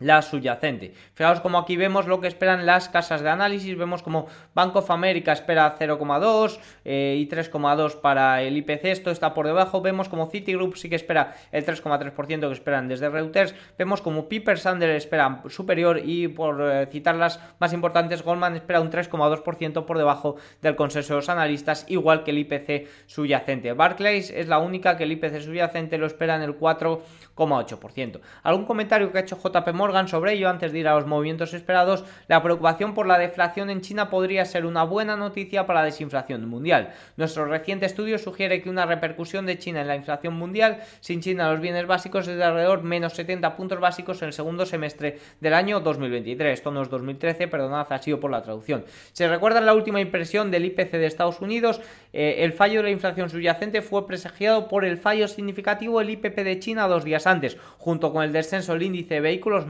la 0.00 0.22
subyacente. 0.22 0.92
Fijaos 1.14 1.40
como 1.40 1.58
aquí 1.58 1.76
vemos 1.76 2.06
lo 2.06 2.20
que 2.20 2.28
esperan 2.28 2.66
las 2.66 2.88
casas 2.88 3.22
de 3.22 3.30
análisis, 3.30 3.76
vemos 3.76 4.02
como 4.02 4.26
Bank 4.54 4.76
of 4.76 4.90
America 4.90 5.32
espera 5.32 5.76
0,2 5.78 6.58
eh, 6.84 7.16
y 7.18 7.28
3,2 7.28 8.00
para 8.00 8.42
el 8.42 8.56
IPC, 8.56 8.84
esto 8.86 9.10
está 9.10 9.34
por 9.34 9.46
debajo, 9.46 9.80
vemos 9.80 10.08
como 10.08 10.30
Citigroup 10.30 10.76
sí 10.76 10.88
que 10.88 10.96
espera 10.96 11.34
el 11.52 11.64
3,3% 11.64 12.40
que 12.40 12.52
esperan 12.52 12.88
desde 12.88 13.08
Reuters, 13.08 13.54
vemos 13.76 14.02
como 14.02 14.28
Piper 14.28 14.58
Sandler 14.58 14.90
espera 14.90 15.42
superior 15.48 16.00
y 16.04 16.28
por 16.28 16.60
eh, 16.62 16.86
citar 16.90 17.16
las 17.16 17.40
más 17.58 17.72
importantes, 17.72 18.22
Goldman 18.22 18.56
espera 18.56 18.80
un 18.80 18.90
3,2% 18.90 19.84
por 19.84 19.98
debajo 19.98 20.36
del 20.62 20.76
consenso 20.76 21.14
de 21.14 21.18
los 21.18 21.28
analistas, 21.28 21.84
igual 21.88 22.24
que 22.24 22.30
el 22.30 22.38
IPC 22.38 22.88
subyacente. 23.06 23.72
Barclays 23.72 24.30
es 24.30 24.48
la 24.48 24.58
única 24.58 24.96
que 24.96 25.04
el 25.04 25.12
IPC 25.12 25.40
subyacente 25.40 25.98
lo 25.98 26.06
espera 26.06 26.36
en 26.36 26.42
el 26.42 26.58
4,8%. 26.58 28.20
¿Algún 28.42 28.64
comentario 28.64 29.10
que 29.10 29.18
ha 29.18 29.20
hecho 29.22 29.38
JP 29.38 29.72
Morgan? 29.72 29.87
Sobre 30.08 30.34
ello 30.34 30.48
antes 30.48 30.72
de 30.72 30.78
ir 30.78 30.88
a 30.88 30.94
los 30.94 31.06
movimientos 31.06 31.54
esperados, 31.54 32.04
la 32.26 32.42
preocupación 32.42 32.94
por 32.94 33.06
la 33.06 33.18
deflación 33.18 33.70
en 33.70 33.80
China 33.80 34.10
podría 34.10 34.44
ser 34.44 34.66
una 34.66 34.84
buena 34.84 35.16
noticia 35.16 35.66
para 35.66 35.80
la 35.80 35.86
desinflación 35.86 36.48
mundial. 36.48 36.90
Nuestro 37.16 37.46
reciente 37.46 37.86
estudio 37.86 38.18
sugiere 38.18 38.62
que 38.62 38.70
una 38.70 38.86
repercusión 38.86 39.46
de 39.46 39.58
China 39.58 39.80
en 39.80 39.88
la 39.88 39.96
inflación 39.96 40.34
mundial 40.34 40.80
sin 41.00 41.20
China 41.20 41.50
los 41.50 41.60
bienes 41.60 41.86
básicos 41.86 42.28
es 42.28 42.36
de 42.36 42.44
alrededor 42.44 42.82
menos 42.82 43.14
70 43.14 43.56
puntos 43.56 43.80
básicos 43.80 44.20
en 44.22 44.28
el 44.28 44.32
segundo 44.32 44.66
semestre 44.66 45.18
del 45.40 45.54
año 45.54 45.80
2023. 45.80 46.52
Esto 46.52 46.70
no 46.70 46.82
es 46.82 46.90
2013, 46.90 47.48
perdonad, 47.48 47.86
ha 47.90 47.98
sido 47.98 48.20
por 48.20 48.30
la 48.30 48.42
traducción. 48.42 48.84
Se 49.12 49.28
recuerda 49.28 49.60
la 49.60 49.74
última 49.74 50.00
impresión 50.00 50.50
del 50.50 50.66
IPC 50.66 50.92
de 50.92 51.06
Estados 51.06 51.40
Unidos, 51.40 51.80
eh, 52.12 52.36
el 52.40 52.52
fallo 52.52 52.78
de 52.78 52.84
la 52.84 52.90
inflación 52.90 53.30
subyacente 53.30 53.82
fue 53.82 54.06
presagiado 54.06 54.68
por 54.68 54.84
el 54.84 54.98
fallo 54.98 55.28
significativo 55.28 55.98
del 55.98 56.10
IPP 56.10 56.36
de 56.36 56.58
China 56.58 56.88
dos 56.88 57.04
días 57.04 57.26
antes, 57.26 57.56
junto 57.78 58.12
con 58.12 58.22
el 58.22 58.32
descenso 58.32 58.72
del 58.72 58.82
índice 58.82 59.14
de 59.14 59.20
vehículos 59.20 59.66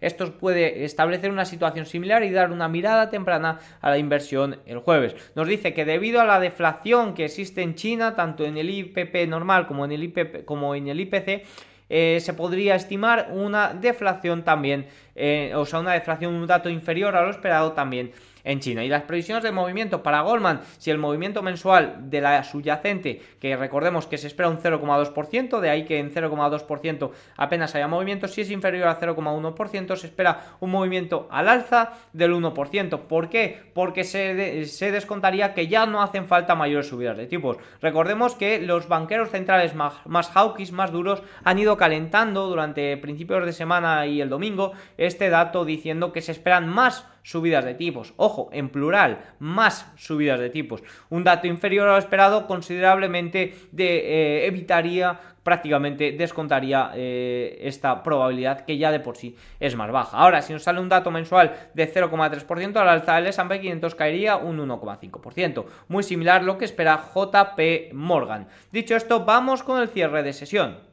esto 0.00 0.32
puede 0.38 0.84
establecer 0.84 1.30
una 1.30 1.44
situación 1.44 1.86
similar 1.86 2.22
y 2.22 2.30
dar 2.30 2.50
una 2.50 2.68
mirada 2.68 3.10
temprana 3.10 3.58
a 3.80 3.90
la 3.90 3.98
inversión 3.98 4.58
el 4.66 4.78
jueves. 4.78 5.14
Nos 5.34 5.48
dice 5.48 5.74
que 5.74 5.84
debido 5.84 6.20
a 6.20 6.24
la 6.24 6.40
deflación 6.40 7.14
que 7.14 7.24
existe 7.24 7.62
en 7.62 7.74
China, 7.74 8.14
tanto 8.14 8.44
en 8.44 8.56
el 8.56 8.70
IPP 8.70 9.28
normal 9.28 9.66
como 9.66 9.84
en 9.84 9.92
el, 9.92 11.00
IPC, 11.00 11.44
eh, 11.88 12.18
se 12.20 12.34
podría 12.34 12.74
estimar 12.74 13.28
una 13.32 13.74
deflación 13.74 14.44
también, 14.44 14.86
eh, 15.14 15.52
o 15.54 15.66
sea, 15.66 15.80
una 15.80 15.92
deflación, 15.92 16.34
un 16.34 16.46
dato 16.46 16.68
inferior 16.68 17.16
a 17.16 17.22
lo 17.22 17.30
esperado 17.30 17.72
también 17.72 18.12
en 18.44 18.60
China. 18.60 18.84
Y 18.84 18.88
las 18.88 19.02
previsiones 19.02 19.44
de 19.44 19.52
movimiento 19.52 20.02
para 20.02 20.22
Goldman, 20.22 20.60
si 20.78 20.90
el 20.90 20.98
movimiento 20.98 21.42
mensual 21.42 22.10
de 22.10 22.20
la 22.20 22.42
subyacente, 22.44 23.20
que 23.40 23.56
recordemos 23.56 24.06
que 24.06 24.18
se 24.18 24.26
espera 24.26 24.48
un 24.48 24.58
0,2%, 24.58 25.60
de 25.60 25.70
ahí 25.70 25.84
que 25.84 25.98
en 25.98 26.12
0,2% 26.12 27.10
apenas 27.36 27.74
haya 27.74 27.88
movimiento, 27.88 28.28
si 28.28 28.40
es 28.40 28.50
inferior 28.50 28.88
a 28.88 28.98
0,1%, 28.98 29.96
se 29.96 30.06
espera 30.06 30.56
un 30.60 30.70
movimiento 30.70 31.28
al 31.30 31.48
alza 31.48 31.92
del 32.12 32.32
1%. 32.32 33.00
¿Por 33.00 33.28
qué? 33.28 33.70
Porque 33.74 34.04
se, 34.04 34.66
se 34.66 34.90
descontaría 34.90 35.54
que 35.54 35.68
ya 35.68 35.86
no 35.86 36.02
hacen 36.02 36.26
falta 36.26 36.54
mayores 36.54 36.88
subidas 36.88 37.16
de 37.16 37.26
tipos. 37.26 37.56
Recordemos 37.80 38.34
que 38.34 38.60
los 38.60 38.88
banqueros 38.88 39.30
centrales 39.30 39.74
más, 39.74 39.94
más 40.06 40.28
hawkish, 40.30 40.72
más 40.72 40.92
duros, 40.92 41.22
han 41.44 41.58
ido 41.58 41.76
calentando 41.76 42.46
durante 42.46 42.96
principios 42.96 43.44
de 43.44 43.52
semana 43.52 44.06
y 44.06 44.20
el 44.20 44.28
domingo 44.28 44.72
este 44.96 45.30
dato 45.30 45.64
diciendo 45.64 46.12
que 46.12 46.22
se 46.22 46.32
esperan 46.32 46.68
más 46.68 47.06
subidas 47.22 47.64
de 47.64 47.74
tipos. 47.74 48.14
Ojo, 48.16 48.48
en 48.52 48.68
plural, 48.68 49.24
más 49.38 49.90
subidas 49.96 50.40
de 50.40 50.50
tipos. 50.50 50.82
Un 51.10 51.24
dato 51.24 51.46
inferior 51.46 51.88
a 51.88 51.92
lo 51.92 51.98
esperado 51.98 52.46
considerablemente 52.46 53.54
de, 53.72 53.96
eh, 53.96 54.46
evitaría 54.46 55.20
prácticamente 55.42 56.12
descontaría 56.12 56.92
eh, 56.94 57.58
esta 57.62 58.02
probabilidad 58.02 58.64
que 58.64 58.78
ya 58.78 58.92
de 58.92 59.00
por 59.00 59.16
sí 59.16 59.36
es 59.60 59.76
más 59.76 59.90
baja. 59.90 60.16
Ahora, 60.16 60.42
si 60.42 60.52
nos 60.52 60.62
sale 60.62 60.80
un 60.80 60.88
dato 60.88 61.10
mensual 61.10 61.54
de 61.74 61.92
0,3%, 61.92 62.76
al 62.76 62.88
alza 62.88 63.16
del 63.16 63.26
S&P 63.26 63.60
500 63.60 63.94
caería 63.94 64.36
un 64.36 64.58
1,5%. 64.58 65.64
Muy 65.88 66.02
similar 66.02 66.42
a 66.42 66.44
lo 66.44 66.58
que 66.58 66.64
espera 66.64 67.02
JP 67.14 67.92
Morgan. 67.92 68.48
Dicho 68.70 68.96
esto, 68.96 69.24
vamos 69.24 69.62
con 69.62 69.80
el 69.80 69.88
cierre 69.88 70.22
de 70.22 70.32
sesión. 70.32 70.91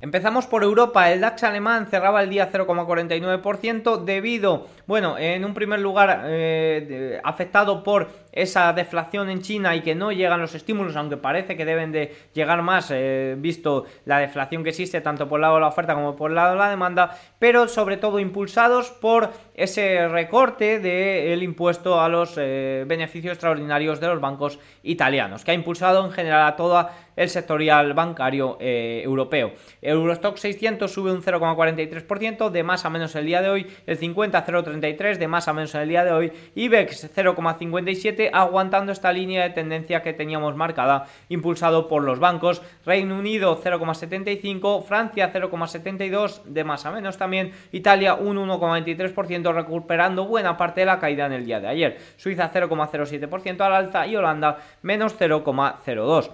Empezamos 0.00 0.46
por 0.46 0.62
Europa, 0.62 1.10
el 1.10 1.20
DAX 1.20 1.42
alemán 1.42 1.88
cerraba 1.88 2.22
el 2.22 2.30
día 2.30 2.52
0,49% 2.52 4.04
debido, 4.04 4.68
bueno, 4.86 5.18
en 5.18 5.44
un 5.44 5.54
primer 5.54 5.80
lugar 5.80 6.22
eh, 6.26 7.20
afectado 7.24 7.82
por 7.82 8.06
esa 8.30 8.72
deflación 8.72 9.28
en 9.28 9.42
China 9.42 9.74
y 9.74 9.80
que 9.80 9.96
no 9.96 10.12
llegan 10.12 10.40
los 10.40 10.54
estímulos, 10.54 10.94
aunque 10.94 11.16
parece 11.16 11.56
que 11.56 11.64
deben 11.64 11.90
de 11.90 12.14
llegar 12.32 12.62
más, 12.62 12.92
eh, 12.92 13.34
visto 13.38 13.86
la 14.04 14.20
deflación 14.20 14.62
que 14.62 14.70
existe 14.70 15.00
tanto 15.00 15.28
por 15.28 15.38
el 15.38 15.42
lado 15.42 15.54
de 15.56 15.62
la 15.62 15.66
oferta 15.66 15.94
como 15.94 16.14
por 16.14 16.30
el 16.30 16.36
lado 16.36 16.52
de 16.52 16.58
la 16.58 16.70
demanda, 16.70 17.18
pero 17.40 17.66
sobre 17.66 17.96
todo 17.96 18.20
impulsados 18.20 18.92
por 18.92 19.32
ese 19.58 20.06
recorte 20.08 20.78
del 20.78 21.42
impuesto 21.42 22.00
a 22.00 22.08
los 22.08 22.34
eh, 22.36 22.84
beneficios 22.86 23.32
extraordinarios 23.32 24.00
de 24.00 24.06
los 24.06 24.20
bancos 24.20 24.58
italianos, 24.82 25.44
que 25.44 25.50
ha 25.50 25.54
impulsado 25.54 26.04
en 26.04 26.12
general 26.12 26.46
a 26.46 26.56
todo 26.56 26.88
el 27.16 27.28
sectorial 27.28 27.94
bancario 27.94 28.56
europeo. 28.60 29.52
Eurostock 29.82 30.36
600 30.36 30.90
sube 30.90 31.10
un 31.10 31.20
0,43%, 31.20 32.50
de 32.50 32.62
más 32.62 32.84
a 32.84 32.90
menos 32.90 33.16
el 33.16 33.26
día 33.26 33.42
de 33.42 33.48
hoy, 33.48 33.66
el 33.86 33.96
50 33.96 34.46
0,33 34.46 35.16
de 35.16 35.28
más 35.28 35.48
a 35.48 35.52
menos 35.52 35.74
el 35.74 35.88
día 35.88 36.04
de 36.04 36.12
hoy, 36.12 36.32
IBEX 36.54 37.10
0,57 37.14 38.30
aguantando 38.32 38.92
esta 38.92 39.12
línea 39.12 39.42
de 39.42 39.50
tendencia 39.50 40.02
que 40.02 40.12
teníamos 40.12 40.54
marcada, 40.54 41.06
impulsado 41.28 41.88
por 41.88 42.02
los 42.04 42.20
bancos, 42.20 42.62
Reino 42.86 43.18
Unido 43.18 43.60
0,75, 43.60 44.84
Francia 44.84 45.32
0,72 45.32 46.42
de 46.44 46.64
más 46.64 46.86
a 46.86 46.92
menos 46.92 47.18
también, 47.18 47.52
Italia 47.72 48.14
un 48.14 48.36
1,23% 48.36 49.47
recuperando 49.52 50.26
buena 50.26 50.56
parte 50.56 50.80
de 50.80 50.86
la 50.86 50.98
caída 50.98 51.26
en 51.26 51.32
el 51.32 51.44
día 51.44 51.60
de 51.60 51.68
ayer, 51.68 51.98
Suiza 52.16 52.50
0,07% 52.52 53.60
al 53.60 53.74
alza 53.74 54.06
y 54.06 54.16
Holanda 54.16 54.58
menos 54.82 55.18
0,02%. 55.18 56.30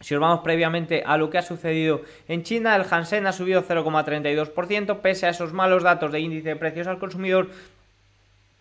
Si 0.00 0.14
os 0.14 0.20
vamos 0.20 0.40
previamente 0.40 1.02
a 1.04 1.18
lo 1.18 1.28
que 1.28 1.36
ha 1.36 1.42
sucedido 1.42 2.00
en 2.26 2.42
China, 2.42 2.74
el 2.74 2.86
Hansen 2.90 3.26
ha 3.26 3.32
subido 3.32 3.62
0,32%, 3.62 5.00
pese 5.00 5.26
a 5.26 5.30
esos 5.30 5.52
malos 5.52 5.82
datos 5.82 6.10
de 6.10 6.20
índice 6.20 6.48
de 6.48 6.56
precios 6.56 6.86
al 6.86 6.98
consumidor, 6.98 7.50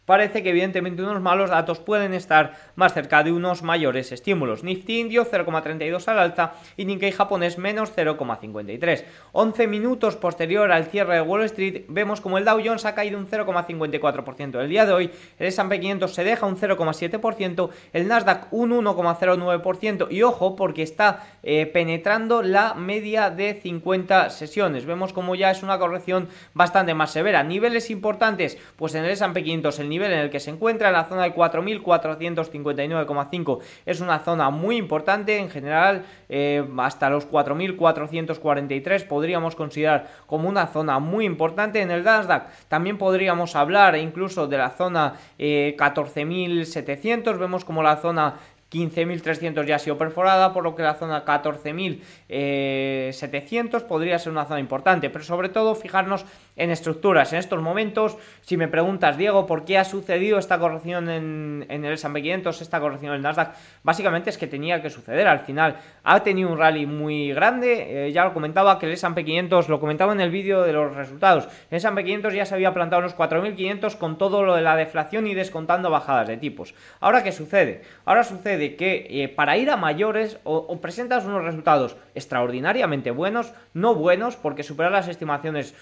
parece 0.10 0.41
que 0.41 0.50
evidentemente 0.50 1.04
unos 1.04 1.22
malos 1.22 1.52
datos 1.52 1.78
pueden 1.78 2.15
estar 2.15 2.58
más 2.74 2.95
cerca 2.95 3.22
de 3.22 3.32
unos 3.32 3.62
mayores 3.62 4.12
estímulos. 4.12 4.63
Nifty 4.63 5.02
indio 5.02 5.24
0,32 5.24 6.08
al 6.08 6.17
alza 6.17 6.54
y 6.78 6.86
Nikkei 6.86 7.12
japonés 7.12 7.60
menos 7.60 7.95
0,53. 7.95 9.04
11 9.34 9.67
minutos 9.67 10.15
posterior 10.15 10.72
al 10.72 10.86
cierre 10.86 11.13
de 11.13 11.22
Wall 11.22 11.43
Street 11.43 11.84
vemos 11.89 12.22
como 12.22 12.39
el 12.39 12.45
Dow 12.45 12.60
Jones 12.65 12.86
ha 12.86 12.95
caído 12.95 13.19
un 13.19 13.28
0,54% 13.28 14.60
el 14.60 14.69
día 14.69 14.88
de 14.88 14.93
hoy, 14.93 15.12
el 15.38 15.45
S&P 15.45 15.80
500 15.80 16.12
se 16.12 16.24
deja 16.24 16.48
un 16.48 16.58
0,7%, 16.58 17.69
el 17.93 18.08
Nasdaq 18.08 18.52
un 18.52 18.72
1,09% 18.72 20.08
y 20.10 20.24
ojo 20.24 20.56
porque 20.56 20.82
está 20.82 21.28
eh, 21.43 21.67
penetrando 21.67 22.41
la 22.41 22.74
media 22.74 23.30
de 23.30 23.54
50 23.54 24.32
sesiones. 24.32 24.86
Vemos 24.86 25.13
como 25.13 25.36
ya 25.36 25.52
es 25.52 25.62
una 25.62 25.78
corrección 25.78 26.30
bastante 26.56 26.95
más 26.95 27.12
severa. 27.12 27.43
Niveles 27.43 27.91
importantes, 27.91 28.58
pues 28.76 28.95
en 28.95 29.06
el 29.06 29.12
S&P 29.12 29.43
500 29.43 29.78
el 29.78 29.89
nivel 29.89 29.99
en 30.06 30.20
el 30.20 30.30
que 30.30 30.40
se 30.40 30.52
encuentra, 30.52 30.88
en 30.88 30.94
la 30.94 31.04
zona 31.06 31.24
de 31.24 31.34
4.459,5. 31.34 33.60
Es 33.86 34.02
una 34.02 34.20
zona 34.20 34.50
muy 34.50 34.76
importante, 34.78 35.38
en 35.38 35.50
general 35.50 36.04
eh, 36.30 36.66
hasta 36.78 37.10
los 37.10 37.30
4.443 37.30 39.08
podríamos 39.08 39.56
considerar 39.56 40.08
como 40.26 40.50
una 40.50 40.68
zona 40.68 41.00
muy 41.00 41.26
importante. 41.26 41.82
En 41.82 41.92
el 41.92 42.04
Nasdaq 42.04 42.50
también 42.68 42.98
podríamos 42.98 43.56
hablar 43.56 43.96
incluso 43.98 44.48
de 44.48 44.58
la 44.58 44.72
zona 44.72 45.14
14.700, 45.38 47.34
eh, 47.34 47.38
vemos 47.38 47.64
como 47.66 47.84
la 47.84 47.98
zona 47.98 48.36
15.300 48.72 49.66
ya 49.66 49.76
ha 49.78 49.80
sido 49.80 49.98
perforada, 49.98 50.54
por 50.54 50.64
lo 50.64 50.76
que 50.76 50.84
la 50.84 50.94
zona 50.94 51.26
14.700 51.26 52.02
eh, 52.30 53.86
podría 53.88 54.20
ser 54.20 54.32
una 54.32 54.46
zona 54.46 54.60
importante, 54.60 55.10
pero 55.10 55.24
sobre 55.24 55.50
todo 55.50 55.74
fijarnos 55.74 56.24
en 56.60 56.69
estructuras. 56.69 57.34
En 57.34 57.39
estos 57.39 57.62
momentos, 57.62 58.17
si 58.41 58.58
me 58.58 58.67
preguntas, 58.67 59.17
Diego, 59.17 59.48
¿por 59.48 59.65
qué 59.65 59.78
ha 59.78 59.86
sucedido 59.86 60.38
esta 60.38 60.60
corrección 60.60 61.10
en, 61.10 61.65
el 61.69 61.93
S&P 61.93 62.22
500, 62.22 62.62
esta 62.62 62.80
corrección 62.80 63.12
en 63.12 63.17
el 63.17 63.22
Nasdaq? 63.24 63.56
Básicamente 63.82 64.30
es 64.30 64.38
que 64.38 64.45
tenía 64.45 64.82
que 64.82 64.89
suceder. 64.89 65.28
Al 65.28 65.39
final 65.39 65.78
ha 66.04 66.22
tenido 66.22 66.50
un 66.52 66.58
rally 66.58 66.86
muy 66.86 67.34
grande, 67.34 68.08
eh, 68.08 68.12
ya 68.12 68.26
lo 68.26 68.34
comentaba 68.34 68.78
que 68.78 68.86
el 68.86 68.91
S&P 68.91 69.26
500, 69.26 69.69
lo 69.69 69.80
comentaba 69.80 70.13
en 70.13 70.22
el 70.22 70.30
vídeo 70.30 70.62
de 70.63 70.74
los 70.74 70.95
resultados, 70.95 71.48
el 71.72 71.78
S&P 71.78 72.04
500 72.04 72.34
ya 72.34 72.45
se 72.45 72.56
había 72.56 72.74
plantado 72.74 73.00
unos 73.00 73.15
4.500 73.15 73.98
con 73.98 74.17
todo 74.17 74.43
lo 74.43 74.56
de 74.56 74.62
la 74.62 74.76
deflación 74.76 75.28
y 75.28 75.34
descontando 75.34 75.89
bajadas 75.89 76.28
de 76.28 76.38
tipos. 76.38 76.76
Ahora, 77.00 77.24
¿qué 77.24 77.32
sucede? 77.32 77.84
Ahora 78.06 78.24
sucede 78.24 78.58
de 78.58 78.76
que 78.76 79.08
eh, 79.10 79.30
para 79.30 79.58
ir 79.58 79.69
a 79.69 79.78
mayores 79.78 80.39
o, 80.43 80.80
presentas 80.82 81.26
unos 81.26 81.43
resultados 81.43 81.95
extraordinariamente 82.15 83.12
buenos, 83.12 83.54
no 83.74 83.95
buenos, 83.95 84.36
porque 84.36 84.63
superar 84.63 84.91
las 84.91 85.08
estimaciones 85.08 85.76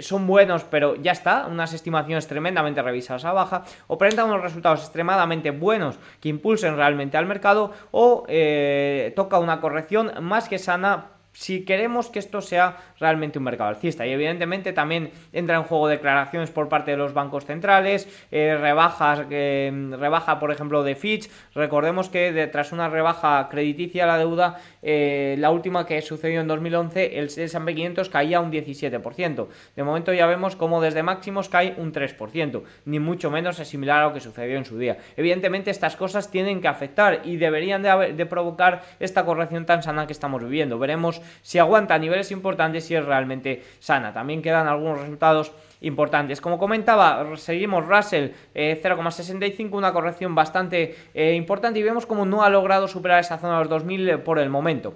son 0.00 0.26
buenos, 0.26 0.64
pero 0.64 0.96
ya 0.96 1.12
está, 1.12 1.46
unas 1.46 1.72
estimaciones 1.72 2.26
tremendamente 2.26 2.82
revisadas 2.82 3.24
a 3.24 3.32
baja, 3.32 3.64
o 3.86 3.98
presentan 3.98 4.28
unos 4.28 4.42
resultados 4.42 4.80
extremadamente 4.80 5.50
buenos 5.50 5.98
que 6.20 6.28
impulsen 6.28 6.76
realmente 6.76 7.16
al 7.16 7.26
mercado, 7.26 7.72
o 7.90 8.24
eh, 8.28 9.12
toca 9.16 9.38
una 9.38 9.60
corrección 9.60 10.12
más 10.20 10.48
que 10.48 10.58
sana 10.58 11.13
si 11.34 11.64
queremos 11.64 12.08
que 12.08 12.20
esto 12.20 12.40
sea 12.40 12.78
realmente 12.98 13.38
un 13.38 13.44
mercado 13.44 13.68
alcista. 13.68 14.06
Y 14.06 14.12
evidentemente 14.12 14.72
también 14.72 15.10
entra 15.32 15.56
en 15.56 15.64
juego 15.64 15.88
declaraciones 15.88 16.50
por 16.50 16.68
parte 16.68 16.92
de 16.92 16.96
los 16.96 17.12
bancos 17.12 17.44
centrales, 17.44 18.08
eh, 18.30 18.56
rebajas, 18.58 19.26
eh, 19.30 19.70
rebaja 19.98 20.38
por 20.38 20.52
ejemplo 20.52 20.82
de 20.82 20.94
Fitch. 20.94 21.28
Recordemos 21.54 22.08
que 22.08 22.48
tras 22.50 22.72
una 22.72 22.88
rebaja 22.88 23.48
crediticia 23.50 24.04
a 24.04 24.06
la 24.06 24.18
deuda, 24.18 24.60
eh, 24.82 25.34
la 25.38 25.50
última 25.50 25.86
que 25.86 26.00
sucedió 26.02 26.40
en 26.40 26.48
2011, 26.48 27.18
el 27.18 27.26
S&P 27.26 27.74
500 27.74 28.08
caía 28.08 28.40
un 28.40 28.52
17%. 28.52 29.48
De 29.74 29.82
momento 29.82 30.12
ya 30.12 30.26
vemos 30.26 30.54
cómo 30.54 30.80
desde 30.80 31.02
máximos 31.02 31.48
cae 31.48 31.74
un 31.76 31.92
3%, 31.92 32.62
ni 32.84 33.00
mucho 33.00 33.30
menos 33.30 33.58
es 33.58 33.68
similar 33.68 34.02
a 34.02 34.06
lo 34.06 34.14
que 34.14 34.20
sucedió 34.20 34.56
en 34.56 34.64
su 34.64 34.78
día. 34.78 34.98
Evidentemente 35.16 35.72
estas 35.72 35.96
cosas 35.96 36.30
tienen 36.30 36.60
que 36.60 36.68
afectar 36.68 37.22
y 37.24 37.36
deberían 37.36 37.82
de, 37.82 38.12
de 38.12 38.26
provocar 38.26 38.82
esta 39.00 39.24
corrección 39.24 39.66
tan 39.66 39.82
sana 39.82 40.06
que 40.06 40.12
estamos 40.12 40.42
viviendo. 40.44 40.78
Veremos 40.78 41.20
si 41.42 41.58
aguanta 41.58 41.98
niveles 41.98 42.30
importantes, 42.30 42.84
si 42.84 42.94
es 42.94 43.04
realmente 43.04 43.62
sana. 43.78 44.12
También 44.12 44.42
quedan 44.42 44.68
algunos 44.68 45.00
resultados 45.00 45.52
importantes. 45.80 46.40
Como 46.40 46.58
comentaba, 46.58 47.24
seguimos 47.36 47.86
Russell 47.86 48.30
0,65, 48.54 49.58
eh, 49.58 49.68
una 49.72 49.92
corrección 49.92 50.34
bastante 50.34 50.96
eh, 51.14 51.34
importante 51.34 51.78
y 51.78 51.82
vemos 51.82 52.06
como 52.06 52.24
no 52.24 52.42
ha 52.42 52.50
logrado 52.50 52.88
superar 52.88 53.20
esa 53.20 53.38
zona 53.38 53.54
de 53.54 53.60
los 53.60 53.68
2000 53.68 54.08
eh, 54.08 54.18
por 54.18 54.38
el 54.38 54.50
momento. 54.50 54.94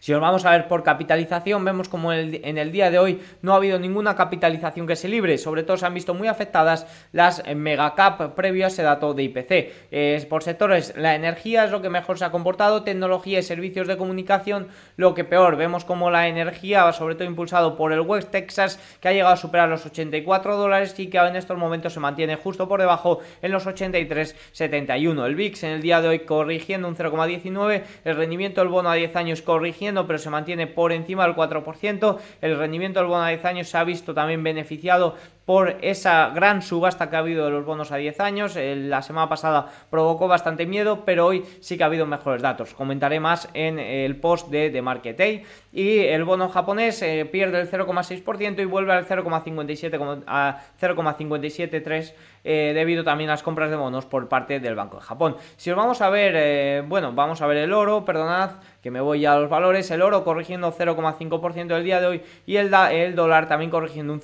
Si 0.00 0.12
nos 0.12 0.20
vamos 0.20 0.44
a 0.44 0.50
ver 0.50 0.68
por 0.68 0.82
capitalización, 0.82 1.64
vemos 1.64 1.88
como 1.88 2.12
en 2.12 2.58
el, 2.58 2.72
día 2.72 2.90
de 2.90 2.98
hoy 2.98 3.20
no 3.42 3.52
ha 3.52 3.56
habido 3.56 3.78
ninguna 3.78 4.16
capitalización 4.16 4.86
que 4.86 4.96
se 4.96 5.08
libre, 5.08 5.38
sobre 5.38 5.62
todo 5.62 5.76
se 5.76 5.86
han 5.86 5.94
visto 5.94 6.14
muy 6.14 6.28
afectadas 6.28 6.86
las 7.12 7.42
megacap 7.54 8.34
previo 8.34 8.64
a 8.64 8.68
ese 8.68 8.82
dato 8.82 9.14
de 9.14 9.22
IPC. 9.24 10.28
por 10.28 10.42
sectores, 10.42 10.94
la 10.96 11.14
energía 11.14 11.64
es 11.64 11.70
lo 11.70 11.82
que 11.82 11.90
mejor 11.90 12.18
se 12.18 12.24
ha 12.24 12.30
comportado, 12.30 12.82
tecnología 12.82 13.38
y 13.38 13.42
servicios 13.42 13.86
de 13.86 13.96
comunicación 13.96 14.68
lo 14.96 15.14
que 15.14 15.24
peor. 15.24 15.56
Vemos 15.56 15.84
como 15.84 16.10
la 16.10 16.28
energía, 16.28 16.90
sobre 16.92 17.14
todo 17.14 17.24
impulsado 17.24 17.76
por 17.76 17.92
el 17.92 18.00
West 18.00 18.30
Texas, 18.30 18.78
que 19.00 19.08
ha 19.08 19.12
llegado 19.12 19.34
a 19.34 19.36
superar 19.36 19.68
los 19.68 19.84
84 19.86 20.56
dólares 20.56 20.94
y 20.98 21.08
que 21.08 21.18
en 21.18 21.36
estos 21.36 21.58
momentos 21.58 21.92
se 21.92 22.00
mantiene 22.00 22.36
justo 22.36 22.68
por 22.68 22.80
debajo 22.80 23.20
en 23.40 23.52
los 23.52 23.66
83,71. 23.66 25.26
El 25.26 25.34
VIX 25.34 25.62
en 25.64 25.70
el 25.70 25.82
día 25.82 26.00
de 26.00 26.08
hoy 26.08 26.18
corrigiendo 26.20 26.88
un 26.88 26.96
0,19, 26.96 27.82
el 28.04 28.16
rendimiento 28.16 28.60
del 28.60 28.68
bono 28.68 28.90
a 28.90 28.94
10 28.94 29.16
años 29.16 29.42
corrigiendo 29.42 29.71
pero 30.06 30.18
se 30.18 30.30
mantiene 30.30 30.66
por 30.66 30.92
encima 30.92 31.24
del 31.26 31.34
4%. 31.34 32.18
El 32.40 32.58
rendimiento 32.58 33.00
del 33.00 33.08
bono 33.08 33.22
a 33.22 33.28
10 33.28 33.44
años 33.44 33.68
se 33.68 33.78
ha 33.78 33.84
visto 33.84 34.14
también 34.14 34.42
beneficiado 34.42 35.16
por 35.44 35.76
esa 35.82 36.30
gran 36.30 36.62
subasta 36.62 37.10
que 37.10 37.16
ha 37.16 37.20
habido 37.20 37.44
de 37.44 37.50
los 37.50 37.64
bonos 37.64 37.92
a 37.92 37.96
10 37.96 38.20
años. 38.20 38.56
La 38.56 39.02
semana 39.02 39.28
pasada 39.28 39.66
provocó 39.90 40.28
bastante 40.28 40.66
miedo, 40.66 41.04
pero 41.04 41.26
hoy 41.26 41.44
sí 41.60 41.76
que 41.76 41.82
ha 41.82 41.86
habido 41.86 42.06
mejores 42.06 42.42
datos. 42.42 42.74
Comentaré 42.74 43.20
más 43.20 43.48
en 43.54 43.78
el 43.78 44.16
post 44.16 44.48
de 44.48 44.70
The 44.70 44.82
Market 44.82 45.16
Day. 45.16 45.44
Y 45.72 46.00
el 46.00 46.24
bono 46.24 46.48
japonés 46.48 47.00
eh, 47.02 47.24
pierde 47.30 47.60
el 47.60 47.70
0,6% 47.70 48.60
y 48.60 48.64
vuelve 48.66 48.92
al 48.92 49.06
0,57 49.06 50.22
a 50.26 50.60
0,573 50.78 52.14
eh, 52.44 52.72
debido 52.74 53.04
también 53.04 53.30
a 53.30 53.34
las 53.34 53.42
compras 53.42 53.70
de 53.70 53.76
bonos 53.76 54.04
por 54.04 54.28
parte 54.28 54.60
del 54.60 54.74
Banco 54.74 54.96
de 54.96 55.02
Japón. 55.02 55.36
Si 55.56 55.70
os 55.70 55.76
vamos 55.76 56.02
a 56.02 56.10
ver, 56.10 56.34
eh, 56.36 56.82
bueno, 56.86 57.12
vamos 57.12 57.40
a 57.40 57.46
ver 57.46 57.58
el 57.58 57.72
oro, 57.72 58.04
perdonad 58.04 58.50
que 58.82 58.90
me 58.90 59.00
voy 59.00 59.24
a 59.24 59.36
los 59.36 59.48
valores, 59.48 59.90
el 59.92 60.02
oro 60.02 60.24
corrigiendo 60.24 60.72
0,5% 60.72 61.66
del 61.68 61.84
día 61.84 62.00
de 62.00 62.06
hoy 62.08 62.22
y 62.46 62.56
el, 62.56 62.74
el 62.90 63.14
dólar 63.14 63.48
también 63.48 63.70
corrigiendo 63.70 64.12
un 64.12 64.20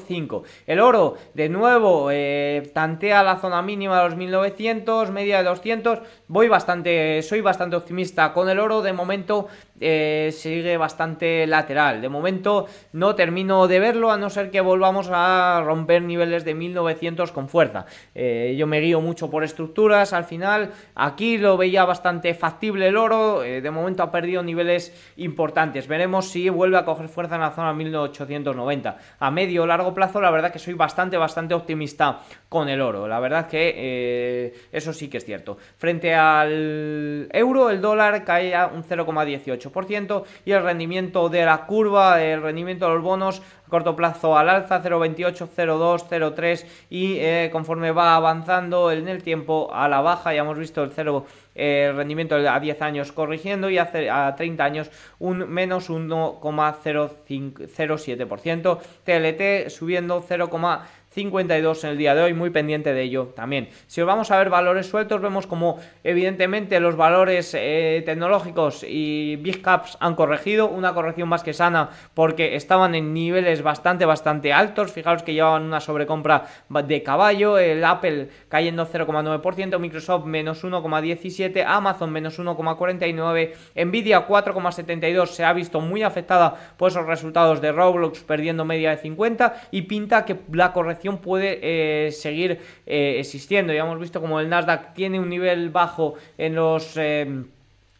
0,05. 0.00 0.42
El 0.66 0.80
oro, 0.80 1.16
de 1.34 1.48
nuevo, 1.48 2.10
eh, 2.10 2.70
tantea 2.74 3.22
la 3.22 3.40
zona 3.40 3.62
mínima 3.62 3.98
de 3.98 4.08
los 4.08 4.16
1900, 4.16 5.10
media 5.10 5.38
de 5.38 5.44
200, 5.44 6.00
voy 6.32 6.48
bastante, 6.48 7.20
soy 7.20 7.42
bastante 7.42 7.76
optimista 7.76 8.32
con 8.32 8.48
el 8.48 8.58
oro, 8.58 8.80
de 8.80 8.94
momento 8.94 9.48
eh, 9.84 10.30
sigue 10.32 10.78
bastante 10.78 11.46
lateral. 11.46 12.00
De 12.00 12.08
momento 12.08 12.66
no 12.92 13.14
termino 13.14 13.68
de 13.68 13.80
verlo 13.80 14.10
a 14.10 14.16
no 14.16 14.30
ser 14.30 14.50
que 14.50 14.62
volvamos 14.62 15.10
a 15.12 15.60
romper 15.62 16.00
niveles 16.02 16.46
de 16.46 16.54
1900 16.54 17.32
con 17.32 17.48
fuerza. 17.48 17.84
Eh, 18.14 18.54
yo 18.56 18.66
me 18.66 18.80
guío 18.80 19.02
mucho 19.02 19.28
por 19.28 19.44
estructuras 19.44 20.14
al 20.14 20.24
final. 20.24 20.70
Aquí 20.94 21.36
lo 21.36 21.58
veía 21.58 21.84
bastante 21.84 22.32
factible 22.32 22.88
el 22.88 22.96
oro. 22.96 23.44
Eh, 23.44 23.60
de 23.60 23.70
momento 23.70 24.02
ha 24.02 24.10
perdido 24.10 24.42
niveles 24.42 25.12
importantes. 25.16 25.86
Veremos 25.86 26.28
si 26.28 26.48
vuelve 26.48 26.78
a 26.78 26.86
coger 26.86 27.08
fuerza 27.08 27.34
en 27.34 27.42
la 27.42 27.50
zona 27.50 27.74
1890. 27.74 28.96
A 29.18 29.30
medio 29.30 29.64
o 29.64 29.66
largo 29.66 29.92
plazo 29.92 30.18
la 30.22 30.30
verdad 30.30 30.50
que 30.50 30.58
soy 30.58 30.72
bastante, 30.72 31.18
bastante 31.18 31.52
optimista 31.52 32.20
con 32.48 32.70
el 32.70 32.80
oro. 32.80 33.06
La 33.06 33.20
verdad 33.20 33.48
que 33.48 34.54
eso 34.72 34.94
sí 34.94 35.08
que 35.08 35.18
es 35.18 35.26
cierto. 35.26 35.58
Frente 35.76 36.14
al 36.22 37.28
euro 37.32 37.70
el 37.70 37.80
dólar 37.80 38.24
cae 38.24 38.54
a 38.54 38.66
un 38.66 38.84
0,18%. 38.84 39.12
0,28% 39.12 40.24
y 40.44 40.52
el 40.52 40.62
rendimiento 40.62 41.28
de 41.28 41.44
la 41.44 41.66
curva, 41.66 42.22
el 42.22 42.40
rendimiento 42.42 42.86
de 42.88 42.94
los 42.94 43.02
bonos 43.02 43.42
corto 43.68 43.96
plazo 43.96 44.36
al 44.36 44.50
alza 44.50 44.82
0,28, 44.82 45.48
0,2, 45.56 46.06
0,3 46.08 46.66
y 46.90 47.16
eh, 47.16 47.48
conforme 47.50 47.90
va 47.90 48.16
avanzando 48.16 48.92
en 48.92 49.08
el 49.08 49.22
tiempo 49.22 49.70
a 49.72 49.88
la 49.88 50.02
baja, 50.02 50.34
ya 50.34 50.40
hemos 50.40 50.58
visto 50.58 50.82
el 50.82 50.90
0 50.92 51.24
eh, 51.54 51.90
rendimiento 51.94 52.34
a 52.34 52.60
10 52.60 52.82
años 52.82 53.12
corrigiendo 53.12 53.70
y 53.70 53.78
a 53.78 54.34
30 54.36 54.62
años 54.62 54.90
un 55.18 55.48
menos 55.48 55.88
1,07%, 55.88 58.78
TLT 59.04 59.70
subiendo 59.70 60.22
0,5 60.22 60.80
52 61.12 61.84
en 61.84 61.90
el 61.90 61.98
día 61.98 62.14
de 62.14 62.22
hoy, 62.22 62.34
muy 62.34 62.50
pendiente 62.50 62.94
de 62.94 63.02
ello 63.02 63.32
también. 63.36 63.68
Si 63.86 64.00
os 64.00 64.06
vamos 64.06 64.30
a 64.30 64.38
ver 64.38 64.48
valores 64.48 64.86
sueltos, 64.86 65.20
vemos 65.20 65.46
como 65.46 65.78
evidentemente 66.04 66.80
los 66.80 66.96
valores 66.96 67.54
eh, 67.54 68.02
tecnológicos 68.06 68.84
y 68.88 69.36
big 69.36 69.62
caps 69.62 69.98
han 70.00 70.14
corregido, 70.14 70.68
una 70.68 70.94
corrección 70.94 71.28
más 71.28 71.42
que 71.42 71.52
sana 71.52 71.90
porque 72.14 72.56
estaban 72.56 72.94
en 72.94 73.12
niveles 73.12 73.62
bastante, 73.62 74.06
bastante 74.06 74.52
altos. 74.52 74.92
Fijaos 74.92 75.22
que 75.22 75.34
llevaban 75.34 75.64
una 75.64 75.80
sobrecompra 75.80 76.46
de 76.68 77.02
caballo, 77.02 77.58
el 77.58 77.84
Apple 77.84 78.28
cayendo 78.48 78.86
0,9%, 78.86 79.78
Microsoft 79.78 80.24
menos 80.24 80.64
1,17%, 80.64 81.64
Amazon 81.66 82.10
menos 82.10 82.38
1,49%, 82.38 83.52
Nvidia 83.84 84.26
4,72%, 84.26 85.26
se 85.26 85.44
ha 85.44 85.52
visto 85.52 85.80
muy 85.80 86.02
afectada 86.02 86.54
por 86.76 86.90
esos 86.90 87.06
resultados 87.06 87.60
de 87.60 87.72
Roblox 87.72 88.20
perdiendo 88.20 88.64
media 88.64 88.90
de 88.90 88.96
50 88.96 89.68
y 89.70 89.82
pinta 89.82 90.24
que 90.24 90.38
la 90.52 90.72
corrección 90.72 91.01
puede 91.10 92.06
eh, 92.06 92.12
seguir 92.12 92.58
eh, 92.86 93.16
existiendo. 93.18 93.72
Ya 93.72 93.82
hemos 93.82 93.98
visto 93.98 94.20
como 94.20 94.40
el 94.40 94.48
Nasdaq 94.48 94.94
tiene 94.94 95.20
un 95.20 95.28
nivel 95.28 95.70
bajo 95.70 96.14
en 96.38 96.54
los... 96.54 96.96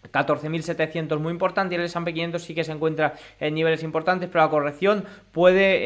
Eh, 0.02 0.08
14.700 0.12 1.18
muy 1.18 1.32
importante 1.32 1.74
y 1.74 1.78
el 1.78 1.84
S&P 1.84 2.12
500 2.12 2.42
sí 2.42 2.54
que 2.54 2.64
se 2.64 2.72
encuentra 2.72 3.14
en 3.40 3.54
niveles 3.54 3.82
importantes, 3.82 4.28
pero 4.30 4.44
la 4.44 4.50
corrección 4.50 5.04
puede 5.32 5.78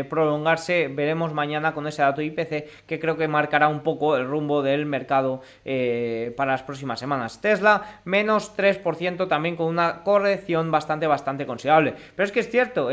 eh, 0.00 0.04
prolongarse, 0.04 0.88
veremos 0.88 1.32
mañana 1.32 1.74
con 1.74 1.86
ese 1.86 2.02
dato 2.02 2.22
IPC 2.22 2.86
que 2.86 2.98
creo 2.98 3.16
que 3.16 3.28
marcará 3.28 3.68
un 3.68 3.80
poco 3.80 4.16
el 4.16 4.26
rumbo 4.26 4.62
del 4.62 4.86
mercado 4.86 5.42
eh, 5.64 6.32
para 6.36 6.52
las 6.52 6.62
próximas 6.62 6.98
semanas. 6.98 7.40
Tesla 7.40 8.00
menos 8.04 8.56
3% 8.56 9.28
también 9.28 9.56
con 9.56 9.66
una 9.66 10.02
corrección 10.02 10.70
bastante, 10.70 11.06
bastante 11.06 11.46
considerable. 11.46 11.94
Pero 12.16 12.26
es 12.26 12.32
que 12.32 12.40
es 12.40 12.50
cierto, 12.50 12.88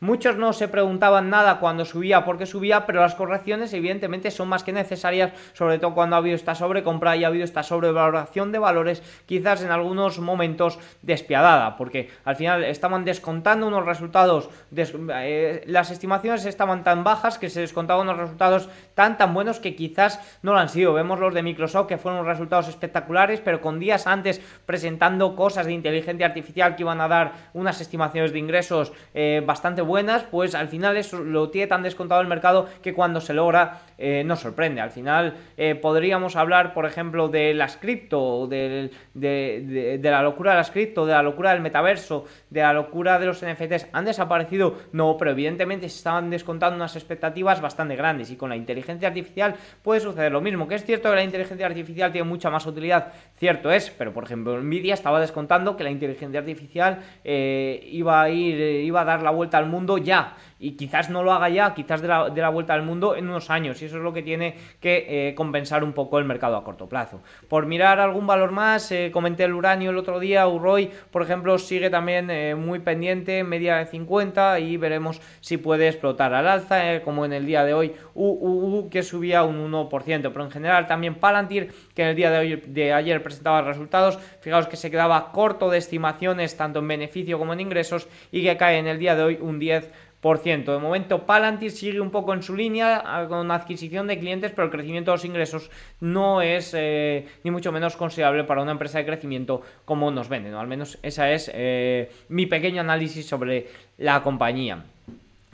muchos 0.00 0.36
no 0.36 0.52
se 0.52 0.68
preguntaban 0.68 1.30
nada 1.30 1.58
cuando 1.58 1.84
subía, 1.84 2.24
por 2.24 2.38
qué 2.38 2.46
subía, 2.46 2.86
pero 2.86 3.00
las 3.00 3.14
correcciones 3.14 3.72
evidentemente 3.72 4.30
son 4.30 4.48
más 4.48 4.62
que 4.62 4.72
necesarias, 4.72 5.32
sobre 5.52 5.78
todo 5.78 5.94
cuando 5.94 6.16
ha 6.16 6.18
habido 6.18 6.36
esta 6.36 6.54
sobrecompra 6.54 7.16
y 7.16 7.24
ha 7.24 7.28
habido 7.28 7.44
esta 7.44 7.62
sobrevaloración 7.62 8.52
de 8.52 8.58
valores, 8.58 9.02
quizás 9.26 9.62
en 9.62 9.70
algún 9.70 9.85
unos 9.86 10.18
momentos 10.18 10.78
despiadada, 11.02 11.76
porque 11.76 12.10
al 12.24 12.36
final 12.36 12.64
estaban 12.64 13.04
descontando 13.04 13.66
unos 13.66 13.86
resultados, 13.86 14.50
eh, 14.74 15.62
las 15.66 15.90
estimaciones 15.90 16.44
estaban 16.44 16.84
tan 16.84 17.04
bajas 17.04 17.38
que 17.38 17.50
se 17.50 17.60
descontaban 17.60 18.08
unos 18.08 18.18
resultados 18.18 18.68
tan 18.94 19.16
tan 19.16 19.34
buenos 19.34 19.60
que 19.60 19.74
quizás 19.74 20.20
no 20.42 20.52
lo 20.52 20.58
han 20.58 20.68
sido. 20.68 20.92
Vemos 20.92 21.20
los 21.20 21.34
de 21.34 21.42
Microsoft 21.42 21.86
que 21.86 21.98
fueron 21.98 22.26
resultados 22.26 22.68
espectaculares, 22.68 23.40
pero 23.40 23.60
con 23.60 23.78
días 23.78 24.06
antes 24.06 24.40
presentando 24.66 25.36
cosas 25.36 25.66
de 25.66 25.72
inteligencia 25.72 26.26
artificial 26.26 26.76
que 26.76 26.82
iban 26.82 27.00
a 27.00 27.08
dar 27.08 27.32
unas 27.54 27.80
estimaciones 27.80 28.32
de 28.32 28.38
ingresos 28.38 28.92
eh, 29.14 29.42
bastante 29.44 29.82
buenas, 29.82 30.24
pues 30.24 30.54
al 30.54 30.68
final 30.68 30.96
eso 30.96 31.18
lo 31.18 31.50
tiene 31.50 31.66
tan 31.66 31.82
descontado 31.82 32.20
el 32.20 32.28
mercado 32.28 32.68
que 32.82 32.94
cuando 32.94 33.20
se 33.20 33.34
logra 33.34 33.80
eh, 33.98 34.22
no 34.24 34.36
sorprende. 34.36 34.80
Al 34.80 34.90
final 34.90 35.34
podríamos 35.80 36.36
hablar, 36.36 36.74
por 36.74 36.86
ejemplo, 36.86 37.28
de 37.28 37.54
las 37.54 37.76
cripto, 37.76 38.46
de, 38.46 38.90
de 39.14 39.60
de, 39.98 40.10
la 40.10 40.22
locura 40.22 40.52
de 40.52 40.58
las 40.58 40.70
cripto, 40.70 41.06
de 41.06 41.12
la 41.12 41.22
locura 41.22 41.52
del 41.52 41.60
metaverso, 41.60 42.24
de 42.50 42.62
la 42.62 42.72
locura 42.72 43.18
de 43.18 43.26
los 43.26 43.44
NFTs, 43.44 43.88
¿han 43.92 44.04
desaparecido? 44.04 44.76
No, 44.92 45.16
pero 45.16 45.32
evidentemente 45.32 45.88
se 45.88 45.98
estaban 45.98 46.30
descontando 46.30 46.76
unas 46.76 46.96
expectativas 46.96 47.60
bastante 47.60 47.96
grandes. 47.96 48.30
Y 48.30 48.36
con 48.36 48.48
la 48.48 48.56
inteligencia 48.56 49.08
artificial 49.08 49.54
puede 49.82 50.00
suceder 50.00 50.32
lo 50.32 50.40
mismo, 50.40 50.66
que 50.66 50.76
es 50.76 50.84
cierto 50.84 51.10
que 51.10 51.16
la 51.16 51.24
inteligencia 51.24 51.66
artificial 51.66 52.12
tiene 52.12 52.28
mucha 52.28 52.50
más 52.50 52.66
utilidad, 52.66 53.12
cierto 53.36 53.70
es, 53.70 53.90
pero 53.90 54.12
por 54.12 54.24
ejemplo 54.24 54.60
Nvidia 54.60 54.94
estaba 54.94 55.20
descontando 55.20 55.76
que 55.76 55.84
la 55.84 55.90
inteligencia 55.90 56.40
artificial 56.40 57.00
eh, 57.24 57.86
iba 57.92 58.22
a 58.22 58.30
ir, 58.30 58.60
eh, 58.60 58.82
iba 58.82 59.02
a 59.02 59.04
dar 59.04 59.22
la 59.22 59.30
vuelta 59.30 59.58
al 59.58 59.66
mundo 59.66 59.98
ya 59.98 60.34
y 60.58 60.72
quizás 60.72 61.10
no 61.10 61.22
lo 61.22 61.32
haga 61.32 61.48
ya, 61.48 61.74
quizás 61.74 62.00
de 62.00 62.08
la, 62.08 62.30
de 62.30 62.40
la, 62.40 62.48
vuelta 62.48 62.74
al 62.74 62.82
mundo 62.82 63.16
en 63.16 63.28
unos 63.28 63.50
años, 63.50 63.80
y 63.82 63.86
eso 63.86 63.96
es 63.96 64.02
lo 64.02 64.12
que 64.12 64.22
tiene 64.22 64.56
que 64.80 65.28
eh, 65.28 65.34
compensar 65.34 65.84
un 65.84 65.92
poco 65.92 66.18
el 66.18 66.24
mercado 66.24 66.56
a 66.56 66.64
corto 66.64 66.88
plazo. 66.88 67.20
Por 67.48 67.66
mirar 67.66 68.00
algún 68.00 68.26
valor 68.26 68.52
más, 68.52 68.90
eh, 68.92 69.10
comenté 69.12 69.44
el 69.44 69.54
uranio 69.54 69.90
el 69.90 69.98
otro 69.98 70.18
día, 70.18 70.48
Urroy, 70.48 70.90
por 71.10 71.22
ejemplo, 71.22 71.58
sigue 71.58 71.90
también 71.90 72.30
eh, 72.30 72.54
muy 72.54 72.78
pendiente, 72.78 73.44
media 73.44 73.76
de 73.76 73.86
50, 73.86 74.60
y 74.60 74.76
veremos 74.76 75.20
si 75.40 75.56
puede 75.58 75.88
explotar 75.88 76.32
al 76.34 76.48
alza, 76.48 77.02
como 77.02 77.24
en 77.24 77.32
el 77.32 77.46
día 77.46 77.64
de 77.64 77.74
hoy, 77.74 77.94
UUU, 78.14 78.88
que 78.88 79.02
subía 79.02 79.42
un 79.42 79.70
1%, 79.70 80.32
pero 80.32 80.44
en 80.44 80.50
general 80.50 80.86
también 80.86 81.16
Palantir, 81.16 81.72
que 81.94 82.02
en 82.02 82.08
el 82.08 82.16
día 82.16 82.30
de, 82.30 82.38
hoy, 82.38 82.62
de 82.66 82.92
ayer 82.92 83.22
presentaba 83.22 83.62
resultados, 83.62 84.18
fijaos 84.40 84.66
que 84.66 84.76
se 84.76 84.90
quedaba 84.90 85.32
corto 85.32 85.70
de 85.70 85.78
estimaciones, 85.78 86.56
tanto 86.56 86.78
en 86.78 86.88
beneficio 86.88 87.38
como 87.38 87.52
en 87.52 87.60
ingresos, 87.60 88.08
y 88.30 88.42
que 88.42 88.56
cae 88.56 88.78
en 88.78 88.86
el 88.86 88.98
día 88.98 89.14
de 89.14 89.22
hoy 89.22 89.38
un 89.40 89.60
10%. 89.60 89.90
De 90.26 90.78
momento, 90.80 91.24
Palantir 91.24 91.70
sigue 91.70 92.00
un 92.00 92.10
poco 92.10 92.34
en 92.34 92.42
su 92.42 92.56
línea 92.56 93.00
ah, 93.06 93.26
con 93.28 93.48
adquisición 93.52 94.08
de 94.08 94.18
clientes, 94.18 94.50
pero 94.50 94.64
el 94.64 94.72
crecimiento 94.72 95.12
de 95.12 95.18
los 95.18 95.24
ingresos 95.24 95.70
no 96.00 96.42
es 96.42 96.74
eh, 96.76 97.28
ni 97.44 97.52
mucho 97.52 97.70
menos 97.70 97.94
considerable 97.96 98.42
para 98.42 98.60
una 98.60 98.72
empresa 98.72 98.98
de 98.98 99.06
crecimiento 99.06 99.62
como 99.84 100.10
nos 100.10 100.28
venden. 100.28 100.54
Al 100.54 100.66
menos 100.66 100.98
esa 101.04 101.30
es 101.30 101.48
eh, 101.54 102.10
mi 102.28 102.46
pequeño 102.46 102.80
análisis 102.80 103.24
sobre 103.24 103.68
la 103.98 104.20
compañía. 104.24 104.82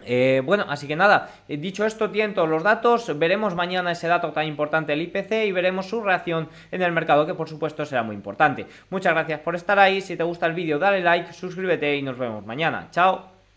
Eh, 0.06 0.40
bueno, 0.42 0.64
así 0.66 0.88
que 0.88 0.96
nada, 0.96 1.28
dicho 1.48 1.85
esto, 1.85 2.08
tienen 2.11 2.35
todos 2.35 2.48
los 2.48 2.62
datos, 2.62 3.18
veremos 3.18 3.54
mañana 3.54 3.92
ese 3.92 4.08
dato 4.08 4.32
tan 4.32 4.46
importante 4.46 4.92
del 4.92 5.02
IPC 5.02 5.44
y 5.46 5.52
veremos 5.52 5.87
su 5.87 6.02
reacción 6.02 6.48
en 6.70 6.80
el 6.80 6.92
mercado, 6.92 7.26
que 7.26 7.35
por 7.35 7.48
supuesto 7.48 7.85
será 7.85 8.02
muy 8.02 8.16
importante. 8.16 8.66
Muchas 8.88 9.12
gracias 9.12 9.40
por 9.40 9.54
estar 9.54 9.78
ahí, 9.78 10.00
si 10.00 10.16
te 10.16 10.24
gusta 10.24 10.46
el 10.46 10.54
vídeo 10.54 10.78
dale 10.78 11.02
like, 11.02 11.35
suscríbete 11.35 11.94
y 11.94 12.02
nos 12.02 12.16
vemos 12.16 12.46
mañana. 12.46 12.88
Chao. 12.90 13.41